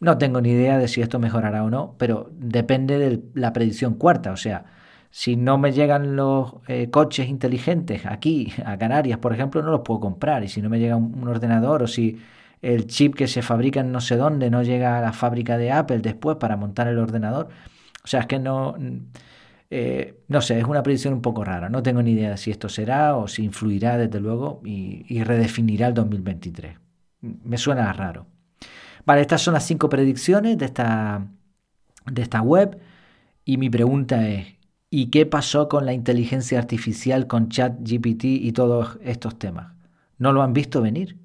[0.00, 3.94] No tengo ni idea de si esto mejorará o no, pero depende de la predicción
[3.94, 4.32] cuarta.
[4.32, 4.64] O sea,
[5.14, 9.82] si no me llegan los eh, coches inteligentes aquí, a Canarias, por ejemplo, no los
[9.82, 10.42] puedo comprar.
[10.42, 12.18] Y si no me llega un, ordenador o si
[12.62, 15.70] el chip que se fabrica en no sé dónde no llega a la fábrica de
[15.70, 17.50] Apple después para montar el ordenador.
[18.02, 18.74] O sea, es que no...
[19.70, 21.68] Eh, no sé, es una predicción un poco rara.
[21.68, 25.88] No tengo ni idea de si esto será o si influirá, desde luego, y, redefinirá
[25.88, 26.78] el 2023.
[27.20, 28.26] Me suena raro.
[29.04, 31.26] Vale, estas son las cinco predicciones de esta,
[32.10, 32.78] de esta web.
[33.44, 34.61] Y mi pregunta es,
[34.94, 39.72] ¿y qué pasó con la inteligencia artificial, con ChatGPT y todos estos temas?
[40.18, 41.16] ¿No lo han visto venir?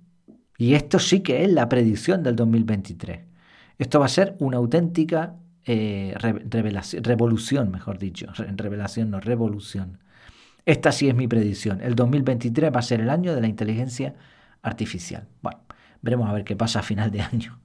[0.57, 3.25] Y esto sí que es la predicción del 2023.
[3.77, 8.27] Esto va a ser una auténtica eh, revolución, mejor dicho.
[8.55, 9.99] Revelación, no, revolución.
[10.65, 11.81] Esta sí es mi predicción.
[11.81, 14.15] El 2023 va a ser el año de la inteligencia
[14.61, 15.27] artificial.
[15.41, 15.59] Bueno,
[16.01, 17.59] veremos a ver qué pasa a final de año.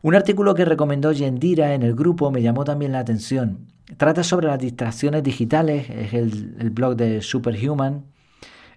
[0.00, 3.66] Un artículo que recomendó Yendira en el grupo me llamó también la atención.
[3.96, 8.04] Trata sobre las distracciones digitales, es el, blog de Superhuman,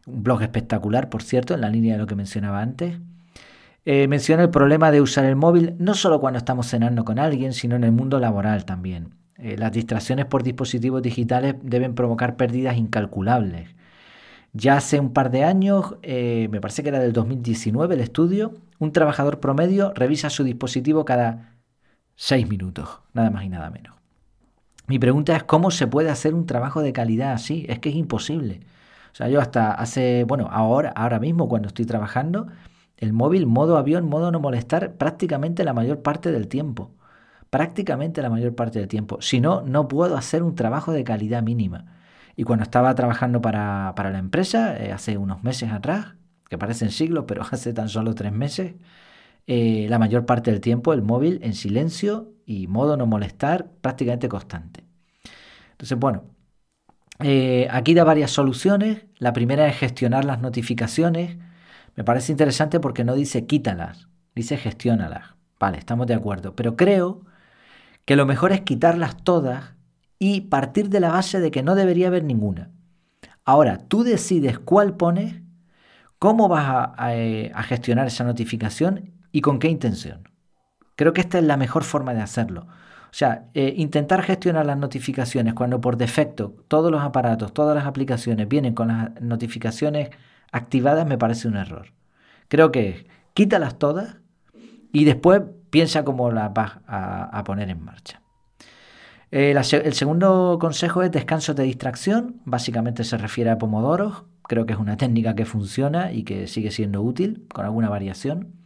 [0.05, 2.97] un blog espectacular, por cierto, en la línea de lo que mencionaba antes.
[3.85, 7.53] Eh, menciona el problema de usar el móvil no solo cuando estamos cenando con alguien,
[7.53, 9.13] sino en el mundo laboral también.
[9.37, 13.69] Eh, las distracciones por dispositivos digitales deben provocar pérdidas incalculables.
[14.53, 18.55] Ya hace un par de años, eh, me parece que era del 2019 el estudio,
[18.79, 21.55] un trabajador promedio revisa su dispositivo cada
[22.15, 23.94] seis minutos, nada más y nada menos.
[24.87, 27.65] Mi pregunta es cómo se puede hacer un trabajo de calidad así.
[27.69, 28.61] Es que es imposible.
[29.11, 32.47] O sea, yo hasta hace, bueno, ahora, ahora mismo cuando estoy trabajando,
[32.97, 36.91] el móvil, modo avión, modo no molestar, prácticamente la mayor parte del tiempo.
[37.49, 39.21] Prácticamente la mayor parte del tiempo.
[39.21, 41.85] Si no, no puedo hacer un trabajo de calidad mínima.
[42.35, 46.15] Y cuando estaba trabajando para, la empresa, eh, hace unos meses atrás,
[46.49, 48.75] que parecen siglos, pero hace tan solo tres meses,
[49.47, 54.29] eh, la mayor parte del tiempo el móvil en silencio y modo no molestar prácticamente
[54.29, 54.83] constante.
[55.71, 56.23] Entonces, bueno,
[57.19, 59.05] eh, aquí da varias soluciones.
[59.17, 61.37] La primera es gestionar las notificaciones.
[61.95, 65.35] Me parece interesante porque no dice quítalas, dice gestiónalas.
[65.59, 66.55] Vale, estamos de acuerdo.
[66.55, 67.21] Pero creo
[68.05, 69.73] que lo mejor es quitarlas todas
[70.19, 72.71] y partir de la base de que no debería haber ninguna.
[73.45, 75.41] Ahora, tú decides cuál pones,
[76.19, 80.29] cómo vas a, eh, gestionar esa notificación y con qué intención.
[80.95, 82.67] Creo que esta es la mejor forma de hacerlo.
[82.67, 87.85] O sea, eh, intentar gestionar las notificaciones cuando por defecto todos los aparatos, todas las
[87.85, 90.09] aplicaciones vienen con las notificaciones
[90.53, 91.87] activadas me parece un error.
[92.47, 94.15] Creo que quítalas todas
[94.93, 98.21] y después piensa cómo las vas a poner en marcha.
[99.31, 102.39] Eh, el segundo consejo es descanso de distracción.
[102.45, 104.23] Básicamente se refiere a pomodoros.
[104.43, 108.64] Creo que es una técnica que funciona y que sigue siendo útil con alguna variación.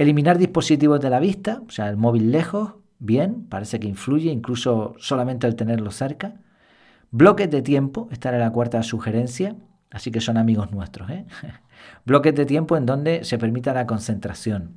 [0.00, 4.94] Eliminar dispositivos de la vista, o sea, el móvil lejos, bien, parece que influye, incluso
[4.96, 6.40] solamente el tenerlo cerca.
[7.10, 9.56] Bloques de tiempo, esta era la cuarta sugerencia,
[9.90, 11.10] así que son amigos nuestros.
[11.10, 11.26] ¿eh?
[12.06, 14.70] Bloques de tiempo en donde se permita la concentración.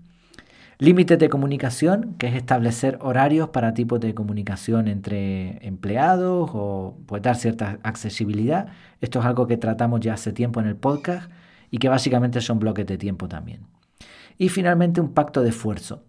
[0.77, 7.21] Límites de comunicación, que es establecer horarios para tipos de comunicación entre empleados o pues,
[7.21, 8.67] dar cierta accesibilidad.
[8.99, 11.31] Esto es algo que tratamos ya hace tiempo en el podcast
[11.71, 13.72] y que básicamente son bloques de tiempo también.
[14.37, 16.05] Y finalmente un pacto de esfuerzo,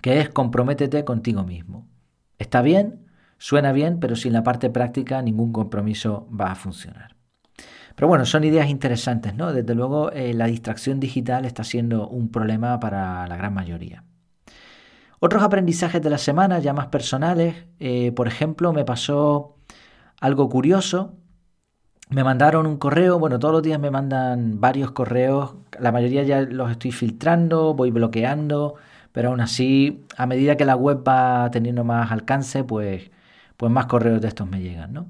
[0.00, 1.88] que es comprométete contigo mismo.
[2.38, 3.06] Está bien,
[3.38, 7.16] suena bien, pero sin la parte práctica ningún compromiso va a funcionar.
[7.94, 9.52] Pero bueno, son ideas interesantes, ¿no?
[9.52, 14.04] Desde luego eh, la distracción digital está siendo un problema para la gran mayoría.
[15.18, 19.56] Otros aprendizajes de la semana, ya más personales, eh, por ejemplo, me pasó
[20.20, 21.17] algo curioso.
[22.10, 26.40] Me mandaron un correo, bueno, todos los días me mandan varios correos, la mayoría ya
[26.40, 28.76] los estoy filtrando, voy bloqueando,
[29.12, 33.10] pero aún así, a medida que la web va teniendo más alcance, pues,
[33.58, 35.06] pues más correos de estos me llegan, ¿no?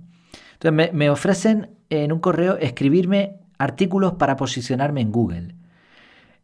[0.54, 5.54] Entonces me ofrecen en un correo escribirme artículos para posicionarme en Google.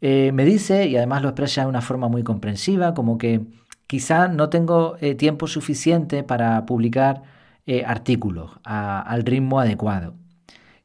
[0.01, 3.41] Eh, me dice, y además lo expresa de una forma muy comprensiva, como que
[3.87, 7.23] quizá no tengo eh, tiempo suficiente para publicar
[7.67, 10.15] eh, artículos al ritmo adecuado.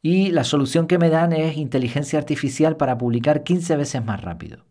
[0.02, 4.66] Y la solución que me dan es inteligencia artificial para publicar 15 veces más rápido.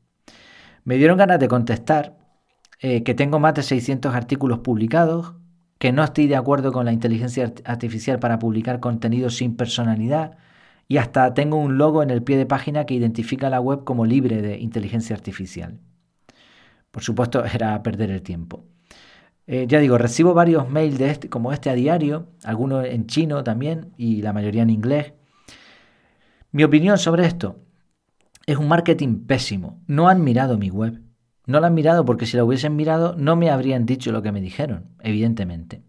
[0.84, 2.16] Me dieron ganas de contestar
[2.80, 5.34] que tengo más de 600 artículos publicados,
[5.78, 10.38] que no estoy de acuerdo con la inteligencia artificial para publicar contenido sin personalidad
[10.88, 14.06] y hasta tengo un logo en el pie de página que identifica la web como
[14.06, 15.78] libre de inteligencia artificial.
[16.90, 18.64] Por supuesto, era perder el tiempo.
[19.46, 23.44] Eh, ya digo, recibo varios mails de este, como este a diario, algunos en chino
[23.44, 25.12] también y la mayoría en inglés.
[26.50, 27.56] Mi opinión sobre esto
[28.46, 29.82] es un marketing pésimo.
[29.86, 31.02] No han mirado mi web.
[31.44, 34.32] No la han mirado porque si la hubiesen mirado no me habrían dicho lo que
[34.32, 35.82] me dijeron, evidentemente.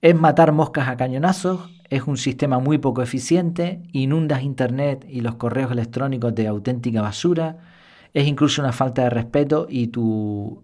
[0.00, 5.36] Es matar moscas a cañonazos, es un sistema muy poco eficiente, inundas Internet y los
[5.36, 7.58] correos electrónicos de auténtica basura,
[8.12, 10.62] es incluso una falta de respeto y tu,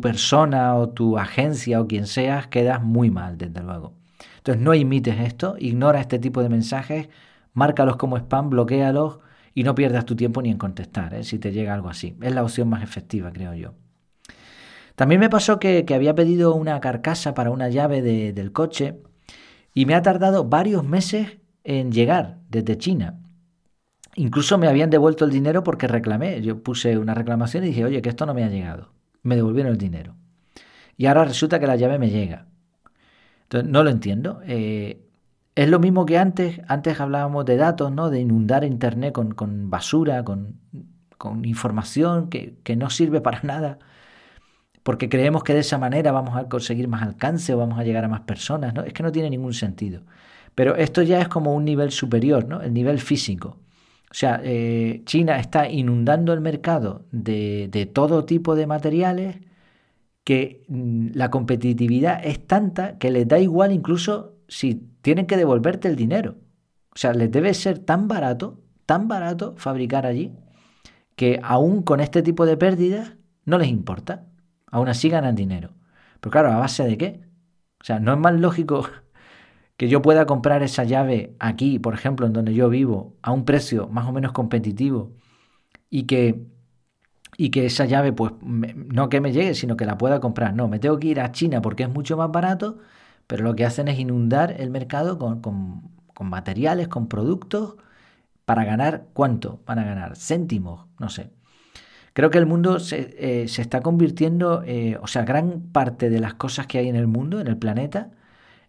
[0.00, 3.94] persona o tu agencia o quien seas quedas muy mal, desde luego.
[4.38, 7.08] Entonces no imites esto, ignora este tipo de mensajes,
[7.56, 9.18] márcalos como spam, bloquealos
[9.54, 11.24] y no pierdas tu tiempo ni en contestar, ¿eh?
[11.24, 12.14] si te llega algo así.
[12.20, 13.72] Es la opción más efectiva, creo yo.
[14.94, 19.00] También me pasó que, había pedido una carcasa para una llave del coche
[19.72, 23.20] y me ha tardado varios meses en llegar desde China.
[24.16, 26.42] Incluso me habían devuelto el dinero porque reclamé.
[26.42, 28.90] Yo puse una reclamación y dije, oye, que esto no me ha llegado.
[29.22, 30.14] Me devolvieron el dinero.
[30.98, 32.46] Y ahora resulta que la llave me llega.
[33.44, 34.40] Entonces, no lo entiendo.
[34.46, 35.05] Eh,
[35.56, 38.10] es lo mismo que antes, antes hablábamos de datos, ¿no?
[38.10, 40.60] de inundar Internet con, basura, con,
[41.44, 43.78] información que, no sirve para nada,
[44.82, 48.04] porque creemos que de esa manera vamos a conseguir más alcance o vamos a llegar
[48.04, 48.74] a más personas.
[48.74, 48.82] ¿no?
[48.82, 50.02] Es que no tiene ningún sentido.
[50.54, 52.60] Pero esto ya es como un nivel superior, ¿no?
[52.60, 53.58] el nivel físico.
[54.10, 59.38] O sea, eh, China está inundando el mercado de, de todo tipo de materiales
[60.22, 65.86] que mm, la competitividad es tanta que les da igual incluso si tienen que devolverte
[65.86, 66.34] el dinero.
[66.92, 70.34] O sea, les debe ser tan barato, tan barato fabricar allí,
[71.14, 73.12] que aún con este tipo de pérdidas
[73.44, 74.26] no les importa.
[74.68, 75.70] Aún así ganan dinero.
[76.18, 77.20] Pero claro, ¿a base de qué?
[77.80, 78.88] O sea, ¿no es más lógico
[79.76, 83.44] que yo pueda comprar esa llave aquí, por ejemplo, en donde yo vivo, a un
[83.44, 85.12] precio más o menos competitivo
[85.88, 86.48] y que,
[87.36, 90.52] y que esa llave, pues, no que me llegue, sino que la pueda comprar?
[90.52, 92.80] No, me tengo que ir a China porque es mucho más barato
[93.26, 97.76] pero lo que hacen es inundar el mercado con, materiales, con productos,
[98.44, 101.30] para ganar cuánto van a ganar, céntimos, no sé.
[102.12, 106.34] Creo que el mundo se, eh, está convirtiendo, eh, o sea, gran parte de las
[106.34, 108.10] cosas que hay en el mundo, en el planeta,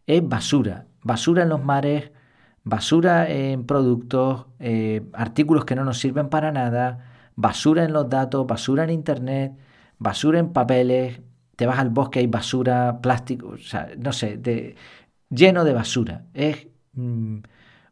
[0.07, 0.87] es basura.
[1.03, 2.11] Basura en los mares,
[2.63, 7.05] basura en productos, eh, artículos que no nos sirven para nada,
[7.35, 9.53] basura en los datos, basura en Internet,
[9.99, 11.21] basura en papeles,
[11.57, 14.75] te vas al bosque, hay basura, plástico, o sea, no sé,
[15.29, 16.25] lleno de basura.
[16.33, 17.39] Es mm,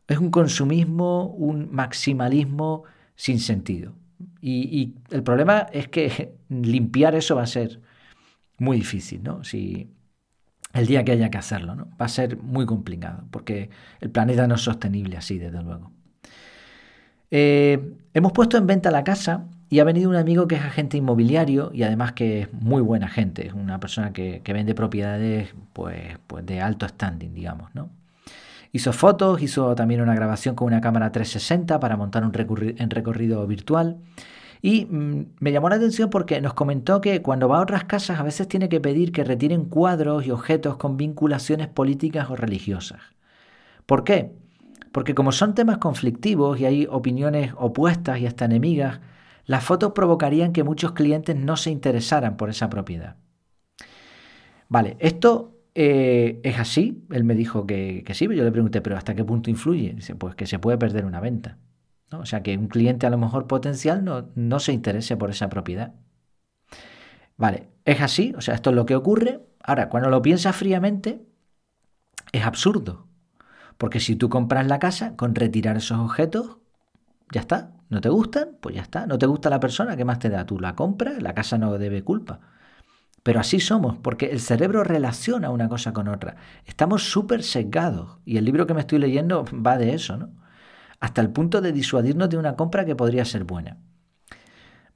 [0.08, 2.84] es un consumismo, un maximalismo
[3.16, 3.94] sin sentido.
[4.42, 7.82] Y, el problema es que limpiar eso va a ser
[8.60, 9.44] muy difícil, ¿no?
[9.44, 9.92] Si
[10.74, 11.90] el día que haya que hacerlo, ¿no?
[12.00, 15.92] Va a ser muy complicado, porque el planeta no es sostenible así, desde luego.
[17.32, 20.96] Eh, hemos puesto en venta la casa y ha venido un amigo que es agente
[20.96, 26.18] inmobiliario y además que es muy buena gente, es una persona que, vende propiedades pues,
[26.28, 27.90] pues de alto standing, digamos, ¿no?
[28.72, 33.98] Hizo fotos, hizo también una grabación con una cámara 360 para montar un recorrido, virtual.
[34.62, 38.18] Y mm, me llamó la atención porque nos comentó que cuando va a otras casas
[38.18, 43.02] a veces tiene que pedir que retiren cuadros y objetos con vinculaciones políticas o religiosas.
[43.86, 44.32] ¿Por qué?
[44.94, 49.02] Porque como son temas conflictivos y hay opiniones opuestas y hasta enemigas,
[49.46, 53.18] las fotos provocarían que muchos clientes no se interesaran por esa propiedad.
[54.68, 57.06] Vale, esto eh, ¿Es así?
[57.12, 59.94] Él me dijo que, sí, yo le pregunté, pero ¿hasta qué punto influye?
[59.94, 61.58] Dice, pues que se puede perder una venta.
[62.12, 65.50] O sea, que un cliente a lo mejor potencial no, no se interese por esa
[65.50, 65.94] propiedad.
[67.38, 69.42] Vale, es así, o sea, esto es lo que ocurre.
[69.62, 71.26] Ahora, cuando lo piensas fríamente,
[72.32, 73.08] es absurdo.
[73.78, 76.58] Porque si tú compras la casa con retirar esos objetos,
[77.34, 77.75] ya está.
[77.90, 78.58] ¿No te gustan?
[78.60, 79.06] Pues ya está.
[79.06, 79.96] ¿No te gusta la persona?
[79.96, 80.46] ¿Qué más te da?
[80.46, 82.40] Tú la compras, la casa no debe culpa.
[83.24, 86.36] Pero así somos, porque el cerebro relaciona una cosa con otra.
[86.66, 88.20] Estamos súper sesgados.
[88.26, 90.30] Y el libro que me estoy leyendo va de eso, ¿no?
[91.00, 93.78] Hasta el punto de disuadirnos de una compra que podría ser buena.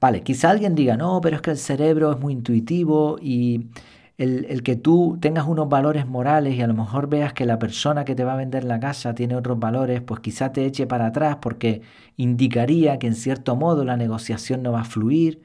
[0.00, 3.70] Vale, quizá alguien diga, no, pero es que el cerebro es muy intuitivo y
[4.20, 8.04] el, que tú tengas unos valores morales y a lo mejor veas que la persona
[8.04, 11.06] que te va a vender la casa tiene otros valores, pues quizá te eche para
[11.06, 11.80] atrás porque
[12.16, 15.42] indicaría que en cierto modo la negociación no va a fluir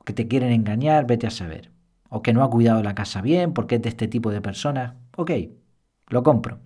[0.00, 1.70] o que te quieren engañar, vete a saber
[2.08, 4.94] o que no ha cuidado la casa bien porque es de este tipo de personas,
[5.16, 5.30] ok,
[6.08, 6.60] lo compro.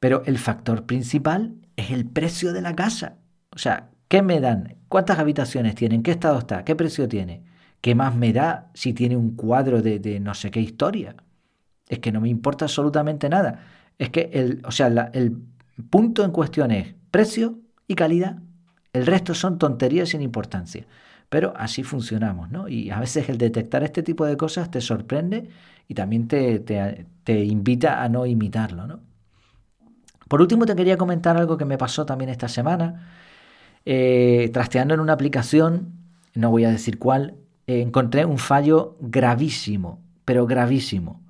[0.00, 3.18] Pero el factor principal es el precio de la casa.
[3.54, 4.76] O sea, ¿qué me dan?
[4.88, 6.02] ¿Cuántas habitaciones tienen?
[6.02, 6.64] ¿Qué estado está?
[6.64, 7.42] ¿Qué precio tiene?
[7.80, 11.14] ¿Qué más me da si tiene un cuadro de, no sé qué historia?
[11.88, 13.60] Es que no me importa absolutamente nada.
[13.98, 15.36] Es que el, o sea, el
[15.90, 18.38] punto en cuestión es precio y calidad.
[18.92, 20.86] El resto son tonterías sin importancia.
[21.28, 22.68] Pero así funcionamos, ¿no?
[22.68, 25.48] Y a veces el detectar este tipo de cosas te sorprende
[25.86, 29.00] y también te, te, invita a no imitarlo, ¿no?
[30.26, 33.08] Por último, te quería comentar algo que me pasó también esta semana.
[33.84, 35.92] Eh, trasteando en una aplicación,
[36.34, 37.34] no voy a decir cuál,
[37.68, 41.20] eh, encontré un fallo gravísimo, pero gravísimo.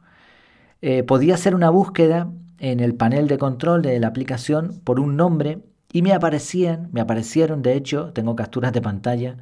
[0.80, 2.30] Eh, podía hacer una búsqueda
[2.60, 7.00] en el panel de control de la aplicación por un nombre y me aparecían, me
[7.00, 9.36] aparecieron, de hecho, tengo capturas de pantalla,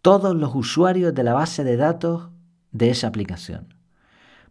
[0.00, 2.30] todos los usuarios de la base de datos
[2.70, 3.74] de esa aplicación.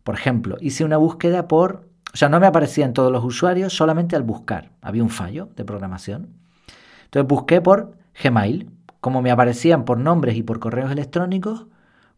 [0.04, 4.18] Por ejemplo, hice una búsqueda por, o sea, no me aparecían todos los usuarios solamente
[4.18, 6.34] al buscar, había un fallo de programación.
[7.06, 11.68] Entonces busqué por Gmail, como me aparecían por nombres y por correos electrónicos,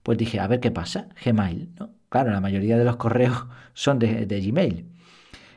[0.04, 1.92] pues dije, a ver qué pasa, Gmail, ¿no?
[2.10, 4.86] Claro, la mayoría de los correos son de, Gmail.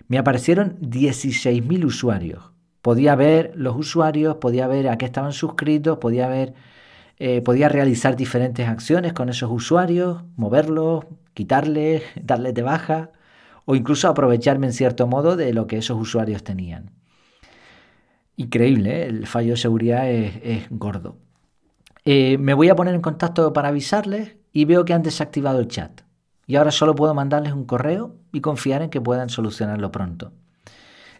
[0.08, 2.50] Me aparecieron 16.000 usuarios.
[2.82, 6.54] Podía ver los usuarios, podía ver a qué estaban suscritos, podía ver
[7.24, 13.12] eh, podía realizar diferentes acciones con esos usuarios, moverlos, quitarles, darles de baja
[13.64, 16.90] o incluso aprovecharme en cierto modo de lo que esos usuarios tenían.
[18.36, 19.06] Increíble, ¿eh?
[19.06, 21.16] el fallo de seguridad es, gordo.
[22.04, 25.68] Eh, me voy a poner en contacto para avisarles y veo que han desactivado el
[25.68, 26.02] chat.
[26.46, 30.32] Y ahora solo puedo mandarles un correo y confiar en que puedan solucionarlo pronto.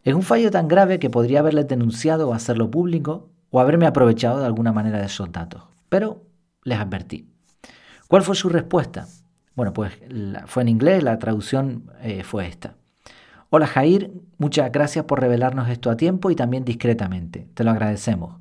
[0.03, 4.41] Es un fallo tan grave que podría haberles denunciado o hacerlo público o haberme aprovechado
[4.41, 5.63] de alguna manera de esos datos
[5.93, 6.25] pero
[6.65, 7.29] les advertí.
[8.09, 9.09] ¿Cuál fue su respuesta?
[9.55, 9.93] Bueno, pues
[10.47, 12.77] fue en inglés, la traducción eh, fue esta.
[13.51, 17.47] Hola Jair, muchas gracias por revelarnos esto a tiempo y también discretamente.
[17.53, 18.41] Te lo agradecemos.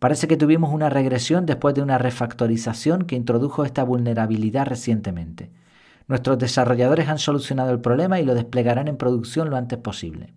[0.00, 5.50] Parece que tuvimos una regresión después de una refactorización que introdujo esta vulnerabilidad recientemente.
[6.08, 10.32] Nuestros desarrolladores han solucionado el problema y lo desplegarán en producción lo antes posible.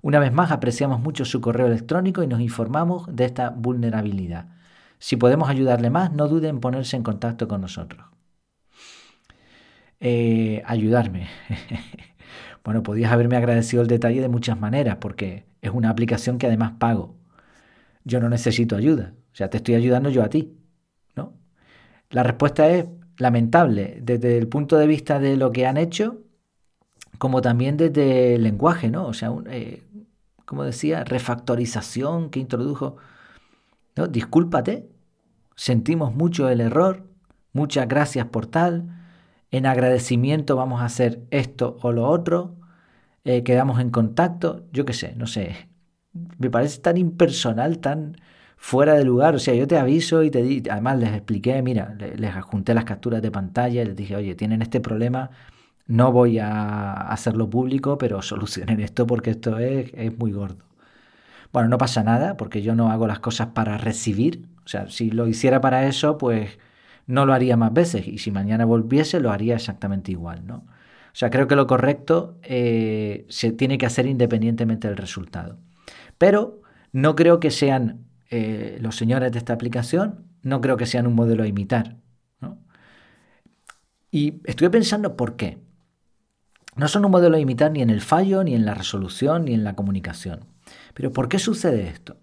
[0.00, 4.48] Una vez más apreciamos mucho su correo electrónico y nos informamos de esta vulnerabilidad.
[4.98, 8.06] Si podemos ayudarle más, no dude en ponerse en contacto con nosotros.
[10.00, 11.28] Eh, ayudarme.
[12.64, 16.72] bueno, podías haberme agradecido el detalle de muchas maneras, porque es una aplicación que además
[16.78, 17.15] pago.
[18.06, 19.12] Yo no necesito ayuda.
[19.32, 20.56] O sea, te estoy ayudando yo a ti.
[21.14, 21.34] ¿no?
[22.08, 22.86] La respuesta es
[23.18, 26.22] lamentable desde el punto de vista de lo que han hecho,
[27.18, 29.06] como también desde el lenguaje, ¿no?
[29.06, 29.82] O sea, eh,
[30.44, 32.96] como decía, refactorización que introdujo
[33.96, 34.06] ¿no?
[34.06, 34.88] Discúlpate,
[35.56, 37.06] sentimos mucho el error,
[37.52, 38.90] muchas gracias por tal,
[39.50, 42.56] en agradecimiento vamos a hacer esto o lo otro,
[43.24, 45.68] eh, quedamos en contacto, yo qué sé, no sé,
[46.38, 48.16] me parece tan impersonal, tan
[48.56, 49.34] fuera de lugar.
[49.34, 52.84] O sea, yo te aviso y te di, además les expliqué, mira, les adjunté las
[52.84, 55.30] capturas de pantalla y les dije, oye, tienen este problema,
[55.86, 60.64] no voy a hacerlo público, pero solucionen esto porque esto es, es muy gordo.
[61.52, 64.46] Bueno, no pasa nada porque yo no hago las cosas para recibir.
[64.64, 66.58] O sea, si lo hiciera para eso, pues
[67.06, 68.06] no lo haría más veces.
[68.08, 70.56] Y si mañana volviese, lo haría exactamente igual, ¿no?
[70.56, 75.56] O sea, creo que lo correcto eh, se tiene que hacer independientemente del resultado.
[76.18, 76.62] Pero
[76.92, 81.14] no creo que sean eh, los señores de esta aplicación, no creo que sean un
[81.14, 81.96] modelo a imitar.
[84.10, 85.58] Y estuve pensando por qué.
[86.74, 89.54] No son un modelo a imitar ni en el fallo, ni en la resolución, ni
[89.54, 90.46] en la comunicación.
[90.94, 92.16] Pero ¿por qué sucede esto?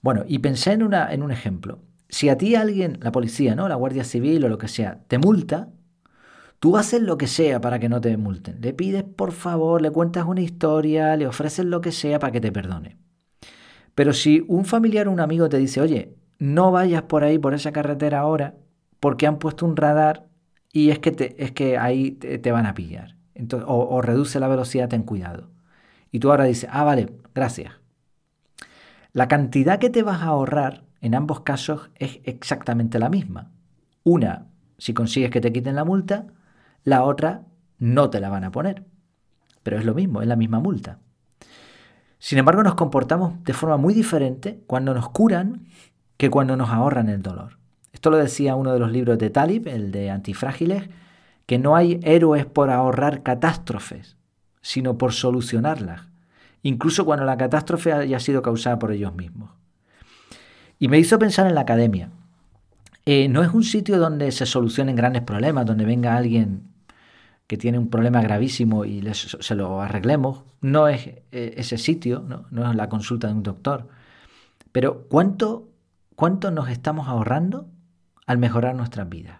[0.00, 1.80] Bueno, y pensé en, una, en un ejemplo.
[2.08, 3.68] Si a ti alguien, la policía, ¿no?
[3.68, 5.68] la Guardia Civil o lo que sea, te multa,
[6.60, 8.60] tú haces lo que sea para que no te multen.
[8.60, 12.40] Le pides por favor, le cuentas una historia, le ofreces lo que sea para que
[12.40, 12.98] te perdone.
[13.94, 17.54] Pero si un familiar o un amigo te dice, oye, no vayas por ahí, por
[17.54, 18.54] esa carretera ahora,
[19.00, 20.26] porque han puesto un radar
[20.72, 23.16] y es que, te, es que ahí te, van a pillar.
[23.34, 25.50] Entonces, o, o reduce la velocidad, ten cuidado.
[26.10, 27.72] Y tú ahora dices, ah, vale, gracias.
[29.12, 33.52] La cantidad que te vas a ahorrar en ambos casos es exactamente la misma.
[34.02, 34.46] Una,
[34.78, 36.26] si consigues que te quiten la multa,
[36.84, 37.42] la otra
[37.78, 38.84] no te la van a poner.
[39.62, 40.98] Pero es lo mismo, es la misma multa.
[42.18, 45.66] Sin embargo, nos comportamos de forma muy diferente cuando nos curan
[46.16, 47.58] que cuando nos ahorran el dolor.
[47.92, 50.88] Esto lo decía uno de los libros de Talib, el de Antifrágiles,
[51.46, 54.16] que no hay héroes por ahorrar catástrofes,
[54.62, 56.08] sino por solucionarlas,
[56.62, 59.50] incluso cuando la catástrofe haya sido causada por ellos mismos.
[60.78, 62.10] Y me hizo pensar en la academia.
[63.06, 66.73] Eh, no es un sitio donde se solucionen grandes problemas, donde venga alguien
[67.46, 70.42] que tiene un problema gravísimo y se lo arreglemos.
[70.60, 72.70] No es eh, ese sitio, ¿no?
[72.70, 73.88] es la consulta de un doctor.
[74.72, 75.68] Pero ¿cuánto,
[76.16, 77.68] ¿cuánto nos estamos ahorrando
[78.26, 79.38] al mejorar nuestras vidas?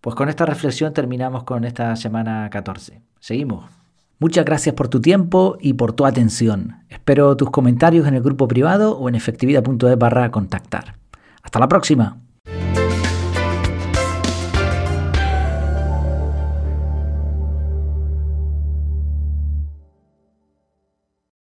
[0.00, 3.02] Pues con esta reflexión terminamos con esta semana 14.
[3.20, 3.70] Seguimos.
[4.18, 6.84] Muchas gracias por tu tiempo y por tu atención.
[6.88, 10.94] Espero tus comentarios en el grupo privado o en efectividad.es barra contactar.
[11.42, 12.21] Hasta la próxima.